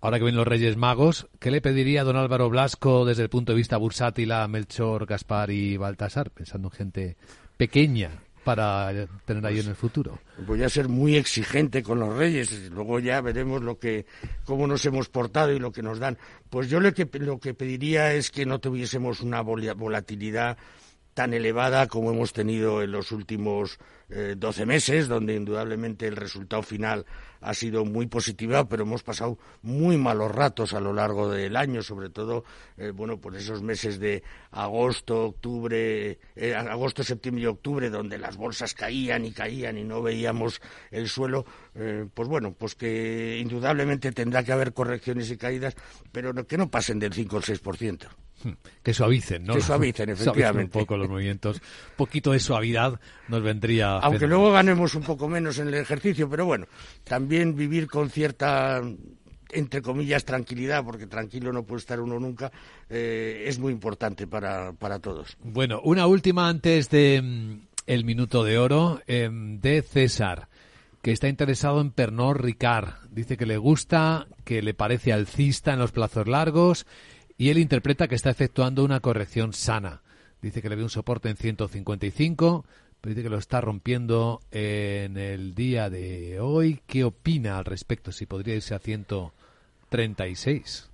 Ahora 0.00 0.18
que 0.18 0.24
ven 0.24 0.36
los 0.36 0.46
Reyes 0.46 0.76
Magos, 0.76 1.26
¿qué 1.38 1.50
le 1.50 1.60
pediría 1.60 2.04
don 2.04 2.16
Álvaro 2.16 2.48
Blasco 2.48 3.04
desde 3.04 3.24
el 3.24 3.28
punto 3.28 3.52
de 3.52 3.56
vista 3.56 3.76
bursátil 3.76 4.32
a 4.32 4.46
Melchor, 4.48 5.06
Gaspar 5.06 5.50
y 5.50 5.76
Baltasar? 5.76 6.30
Pensando 6.30 6.68
en 6.68 6.72
gente 6.72 7.16
pequeña 7.56 8.12
para 8.42 9.06
tener 9.26 9.44
ahí 9.44 9.58
en 9.58 9.68
el 9.68 9.74
futuro. 9.74 10.18
Voy 10.46 10.62
a 10.62 10.70
ser 10.70 10.88
muy 10.88 11.16
exigente 11.16 11.82
con 11.82 11.98
los 11.98 12.16
Reyes, 12.16 12.70
luego 12.70 13.00
ya 13.00 13.20
veremos 13.20 13.60
lo 13.60 13.78
que, 13.78 14.06
cómo 14.44 14.66
nos 14.66 14.86
hemos 14.86 15.10
portado 15.10 15.52
y 15.52 15.58
lo 15.58 15.70
que 15.70 15.82
nos 15.82 15.98
dan. 15.98 16.16
Pues 16.48 16.70
yo 16.70 16.80
lo 16.80 16.94
que, 16.94 17.06
lo 17.18 17.38
que 17.38 17.52
pediría 17.52 18.14
es 18.14 18.30
que 18.30 18.46
no 18.46 18.60
tuviésemos 18.60 19.20
una 19.20 19.42
volatilidad 19.42 20.56
tan 21.18 21.34
elevada 21.34 21.88
como 21.88 22.12
hemos 22.12 22.32
tenido 22.32 22.80
en 22.80 22.92
los 22.92 23.10
últimos 23.10 23.80
eh, 24.08 24.36
doce 24.38 24.64
meses, 24.64 25.08
donde 25.08 25.34
indudablemente 25.34 26.06
el 26.06 26.14
resultado 26.14 26.62
final 26.62 27.06
ha 27.40 27.54
sido 27.54 27.84
muy 27.84 28.06
positivo, 28.06 28.68
pero 28.68 28.84
hemos 28.84 29.02
pasado 29.02 29.36
muy 29.62 29.96
malos 29.96 30.30
ratos 30.30 30.74
a 30.74 30.80
lo 30.80 30.92
largo 30.92 31.28
del 31.28 31.56
año, 31.56 31.82
sobre 31.82 32.08
todo, 32.08 32.44
eh, 32.76 32.92
bueno, 32.94 33.20
por 33.20 33.34
esos 33.34 33.62
meses 33.62 33.98
de 33.98 34.22
agosto, 34.52 35.24
octubre, 35.24 36.20
eh, 36.36 36.54
agosto, 36.54 37.02
septiembre 37.02 37.42
y 37.42 37.46
octubre, 37.46 37.90
donde 37.90 38.16
las 38.16 38.36
bolsas 38.36 38.72
caían 38.72 39.24
y 39.24 39.32
caían 39.32 39.76
y 39.76 39.82
no 39.82 40.00
veíamos 40.00 40.62
el 40.92 41.08
suelo, 41.08 41.44
pues 42.14 42.28
bueno, 42.28 42.54
pues 42.54 42.76
que 42.76 43.38
indudablemente 43.40 44.12
tendrá 44.12 44.44
que 44.44 44.52
haber 44.52 44.72
correcciones 44.72 45.32
y 45.32 45.36
caídas, 45.36 45.74
pero 46.12 46.32
que 46.46 46.58
no 46.58 46.70
pasen 46.70 47.00
del 47.00 47.12
5 47.12 47.34
o 47.34 47.38
el 47.40 47.44
6%. 47.44 48.27
Hmm. 48.42 48.52
Que 48.82 48.94
suavicen, 48.94 49.44
¿no? 49.44 49.54
Que 49.54 49.60
suavicen, 49.60 50.08
efectivamente. 50.10 50.78
un 50.78 50.82
poco 50.82 50.96
los 50.96 51.08
movimientos. 51.08 51.56
Un 51.56 51.96
poquito 51.96 52.32
de 52.32 52.40
suavidad 52.40 53.00
nos 53.28 53.42
vendría. 53.42 53.96
Aunque 53.98 54.26
luego 54.26 54.52
ganemos 54.52 54.94
un 54.94 55.02
poco 55.02 55.28
menos 55.28 55.58
en 55.58 55.68
el 55.68 55.74
ejercicio, 55.74 56.28
pero 56.28 56.46
bueno, 56.46 56.66
también 57.04 57.54
vivir 57.56 57.86
con 57.86 58.10
cierta 58.10 58.82
entre 59.50 59.80
comillas, 59.80 60.26
tranquilidad, 60.26 60.84
porque 60.84 61.06
tranquilo 61.06 61.52
no 61.52 61.62
puede 61.62 61.80
estar 61.80 62.00
uno 62.00 62.18
nunca, 62.18 62.52
eh, 62.90 63.44
es 63.46 63.58
muy 63.58 63.72
importante 63.72 64.26
para, 64.26 64.74
para 64.74 64.98
todos. 64.98 65.38
Bueno, 65.42 65.80
una 65.82 66.06
última 66.06 66.48
antes 66.50 66.90
de 66.90 67.22
mm, 67.22 67.60
el 67.86 68.04
minuto 68.04 68.44
de 68.44 68.58
oro 68.58 69.00
em, 69.06 69.58
de 69.60 69.82
César 69.82 70.48
que 71.02 71.12
está 71.12 71.28
interesado 71.28 71.80
en 71.80 71.92
Pernod 71.92 72.36
Ricard. 72.36 72.94
Dice 73.10 73.36
que 73.36 73.46
le 73.46 73.56
gusta, 73.56 74.26
que 74.44 74.62
le 74.62 74.74
parece 74.74 75.12
alcista 75.12 75.72
en 75.72 75.78
los 75.78 75.92
plazos 75.92 76.26
largos 76.26 76.86
y 77.38 77.48
él 77.50 77.58
interpreta 77.58 78.08
que 78.08 78.16
está 78.16 78.30
efectuando 78.30 78.84
una 78.84 78.98
corrección 78.98 79.52
sana. 79.52 80.02
Dice 80.42 80.60
que 80.60 80.68
le 80.68 80.74
ve 80.74 80.82
un 80.82 80.90
soporte 80.90 81.30
en 81.30 81.36
155, 81.36 82.64
pero 83.00 83.14
dice 83.14 83.22
que 83.22 83.30
lo 83.30 83.38
está 83.38 83.60
rompiendo 83.60 84.40
en 84.50 85.16
el 85.16 85.54
día 85.54 85.88
de 85.88 86.40
hoy. 86.40 86.80
¿Qué 86.86 87.04
opina 87.04 87.58
al 87.58 87.64
respecto? 87.64 88.10
Si 88.10 88.26
podría 88.26 88.56
irse 88.56 88.74
a 88.74 88.80
136. 88.80 90.90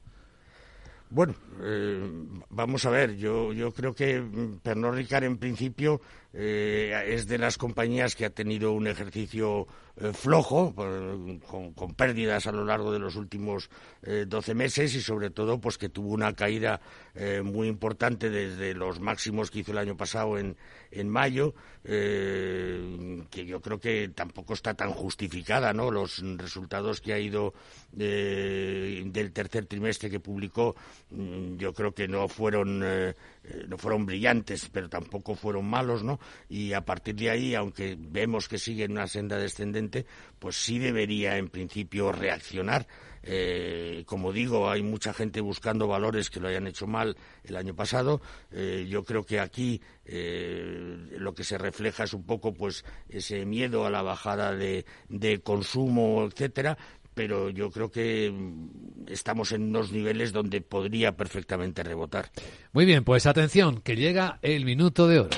Bueno, 1.09 1.35
eh, 1.63 2.11
vamos 2.51 2.85
a 2.85 2.91
ver, 2.91 3.17
yo, 3.17 3.51
yo 3.53 3.73
creo 3.73 3.95
que 3.95 4.23
Pernod 4.63 4.97
Ricard 4.97 5.25
en 5.25 5.39
principio 5.39 6.03
eh, 6.35 7.05
es 7.07 7.27
de 7.29 7.39
las 7.39 7.57
compañías 7.57 8.17
que 8.17 8.27
ha 8.27 8.31
tenido 8.31 8.73
un 8.73 8.89
ejercicio 8.89 9.67
eh, 9.97 10.13
flojo, 10.13 10.75
con, 10.75 11.95
pérdidas 11.95 12.49
a 12.49 12.53
lo 12.53 12.65
largo 12.65 12.91
de 12.91 12.99
los 12.99 13.15
últimos 13.15 13.71
eh, 14.03 14.25
12 14.27 14.53
meses 14.53 14.93
y 14.97 15.01
sobre 15.01 15.31
todo 15.31 15.61
pues 15.61 15.79
que 15.79 15.89
tuvo 15.89 16.09
una 16.09 16.33
caída 16.35 16.81
eh, 17.15 17.43
muy 17.43 17.69
importante 17.69 18.29
desde 18.29 18.75
los 18.75 18.99
máximos 18.99 19.53
que 19.53 19.61
hizo 19.61 19.71
el 19.71 19.79
año 19.79 19.97
pasado 19.97 20.37
en, 20.37 20.57
en 20.91 21.09
mayo, 21.09 21.55
eh, 21.85 23.23
que 23.31 23.47
yo 23.47 23.61
creo 23.61 23.79
que 23.79 24.11
tampoco 24.13 24.55
está 24.55 24.75
tan 24.75 24.91
justificada, 24.91 25.73
¿no? 25.73 25.93
Los 25.93 26.21
resultados 26.39 27.01
que 27.01 27.13
ha 27.13 27.19
ido 27.21 27.55
del 27.93 29.31
tercer 29.33 29.67
trimestre 29.67 30.11
que 30.11 30.19
publicó, 30.19 30.75
mm, 31.11 31.57
yo 31.57 31.73
creo 31.73 31.95
que 31.95 32.09
no 32.09 32.27
fueron 32.27 32.81
no 32.81 33.77
fueron 33.77 34.07
brillantes, 34.07 34.69
pero 34.73 34.89
tampoco 34.89 35.37
fueron 35.37 35.67
malos, 35.67 36.03
¿no? 36.03 36.19
Y 36.49 36.73
a 36.73 36.85
partir 36.85 37.15
de 37.15 37.31
ahí, 37.31 37.55
aunque 37.55 37.97
vemos 37.99 38.49
que 38.49 38.59
sigue 38.59 38.85
en 38.85 38.93
una 38.93 39.07
senda 39.07 39.39
descendente, 39.39 40.07
pues 40.39 40.57
sí 40.57 40.79
debería 40.79 41.39
en 41.39 41.49
principio 41.49 42.13
reaccionar. 42.13 42.87
Eh, 43.27 44.05
como 44.07 44.33
digo, 44.33 44.71
hay 44.71 44.83
mucha 44.83 45.15
gente 45.15 45.41
buscando 45.41 45.87
valores 45.87 46.29
que 46.29 46.41
lo 46.41 46.49
hayan 46.49 46.67
hecho 46.67 46.87
mal 46.87 47.17
el 47.45 47.57
año 47.57 47.75
pasado. 47.75 48.21
Eh, 48.53 48.87
yo 48.89 49.03
creo 49.05 49.25
que 49.25 49.41
aquí 49.41 49.81
eh, 50.05 51.09
lo 51.19 51.35
que 51.35 51.45
se 51.45 51.57
refleja 51.57 52.05
es 52.05 52.13
un 52.13 52.25
poco, 52.25 52.53
pues, 52.53 52.85
ese 53.09 53.47
miedo 53.47 53.87
a 53.87 53.91
la 53.91 54.03
bajada 54.03 54.55
de, 54.55 54.85
de 55.09 55.41
consumo, 55.41 56.25
etcétera, 56.31 56.77
pero 57.15 57.49
yo 57.49 57.71
creo 57.71 57.91
que 57.91 58.31
mm, 58.31 59.07
estamos 59.09 59.53
en 59.53 59.63
unos 59.63 59.93
niveles 59.93 60.33
donde 60.33 60.61
podría 60.61 61.17
perfectamente 61.17 61.83
rebotar. 61.83 62.31
Muy 62.73 62.85
bien, 62.85 63.05
pues 63.05 63.27
atención, 63.27 63.81
que 63.81 63.97
llega 63.97 64.39
el 64.43 64.65
minuto 64.65 65.09
de 65.09 65.21
oro. 65.21 65.31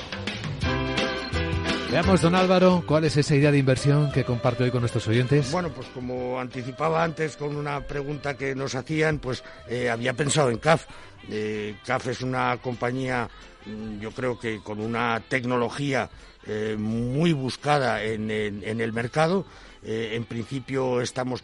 Veamos, 1.89 2.21
don 2.21 2.35
Álvaro, 2.35 2.83
cuál 2.85 3.05
es 3.05 3.15
esa 3.15 3.33
idea 3.35 3.49
de 3.49 3.59
inversión 3.59 4.11
que 4.11 4.25
comparte 4.25 4.65
hoy 4.65 4.71
con 4.71 4.81
nuestros 4.81 5.07
oyentes. 5.07 5.51
Bueno, 5.51 5.69
pues 5.69 5.87
como 5.87 6.37
anticipaba 6.37 7.01
antes 7.01 7.37
con 7.37 7.55
una 7.55 7.79
pregunta 7.79 8.35
que 8.35 8.53
nos 8.55 8.75
hacían, 8.75 9.19
pues 9.19 9.41
eh, 9.69 9.89
había 9.89 10.13
pensado 10.13 10.49
en 10.49 10.57
CAF. 10.57 10.85
Eh, 11.29 11.75
CAF 11.85 12.07
es 12.07 12.21
una 12.21 12.57
compañía, 12.57 13.29
mm, 13.65 13.99
yo 13.99 14.11
creo 14.11 14.37
que 14.37 14.59
con 14.61 14.81
una 14.81 15.21
tecnología 15.29 16.09
eh, 16.45 16.75
muy 16.77 17.31
buscada 17.31 18.03
en, 18.03 18.29
el 18.31 18.93
mercado. 18.93 19.45
En 19.89 20.25
principio 20.25 20.99
estamos 20.99 21.41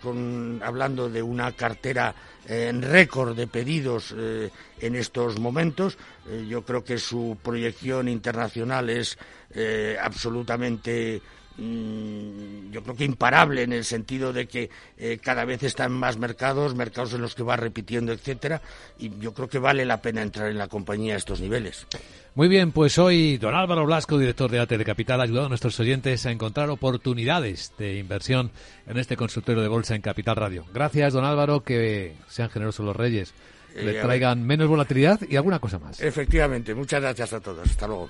hablando 0.62 1.10
de 1.10 1.24
una 1.24 1.54
cartera 1.54 2.14
en 2.46 2.82
récord 2.82 3.38
de 3.38 3.48
pedidos 3.48 4.14
en 4.14 4.96
estos 4.96 5.40
momentos. 5.40 5.98
yo 6.50 6.64
creo 6.64 6.84
que 6.84 6.98
su 6.98 7.38
proyección 7.42 8.10
internacional 8.10 8.90
es 8.90 9.18
eh, 9.56 9.98
absolutamente 10.02 11.22
yo 11.58 12.82
creo 12.82 12.96
que 12.96 13.06
imparable 13.06 13.62
en 13.62 13.74
el 13.74 13.84
sentido 13.84 14.34
de 14.34 14.48
que 14.48 14.70
eh, 14.98 15.20
cada 15.22 15.46
vez 15.46 15.62
están 15.64 15.92
más 15.92 16.18
mercados, 16.18 16.74
mercados 16.74 17.14
en 17.14 17.22
los 17.22 17.36
que 17.36 17.44
va 17.44 17.56
repitiendo, 17.56 18.12
etcétera, 18.12 18.62
y 18.98 19.12
yo 19.20 19.34
creo 19.34 19.48
que 19.48 19.60
vale 19.60 19.86
la 19.86 20.02
pena 20.02 20.22
entrar 20.22 20.50
en 20.50 20.58
la 20.58 20.68
compañía 20.68 21.14
a 21.14 21.18
estos 21.18 21.40
niveles. 21.42 21.86
Muy 22.34 22.48
bien, 22.48 22.72
pues 22.72 22.98
hoy 22.98 23.38
don 23.38 23.54
Álvaro 23.54 23.86
Blasco, 23.86 24.18
director 24.18 24.50
de 24.50 24.60
ATE 24.60 24.80
de 24.80 24.86
Capital, 24.86 25.22
ha 25.22 25.26
ayudado 25.26 25.46
a 25.46 25.50
nuestros 25.50 25.80
oyentes 25.80 26.26
a 26.26 26.32
encontrar 26.32 26.72
oportunidades 26.72 27.72
de 27.78 28.00
inversión 28.00 28.52
en 28.88 28.98
este 28.98 29.16
consultorio 29.16 29.62
de 29.62 29.68
bolsa 29.68 29.94
en 29.94 30.02
Capital 30.02 30.36
Radio. 30.36 30.66
Gracias, 30.74 31.14
don 31.14 31.26
Álvaro, 31.26 31.64
que 31.64 32.16
sean 32.28 32.50
generosos 32.50 32.84
los 32.84 32.96
reyes, 32.96 33.36
le 33.76 34.00
eh, 34.00 34.02
traigan 34.02 34.44
menos 34.44 34.68
volatilidad 34.68 35.20
y 35.30 35.36
alguna 35.36 35.60
cosa 35.60 35.78
más. 35.78 36.02
Efectivamente, 36.02 36.74
muchas 36.74 37.02
gracias 37.02 37.34
a 37.34 37.40
todos. 37.40 37.70
Hasta 37.70 37.88
luego. 37.88 38.10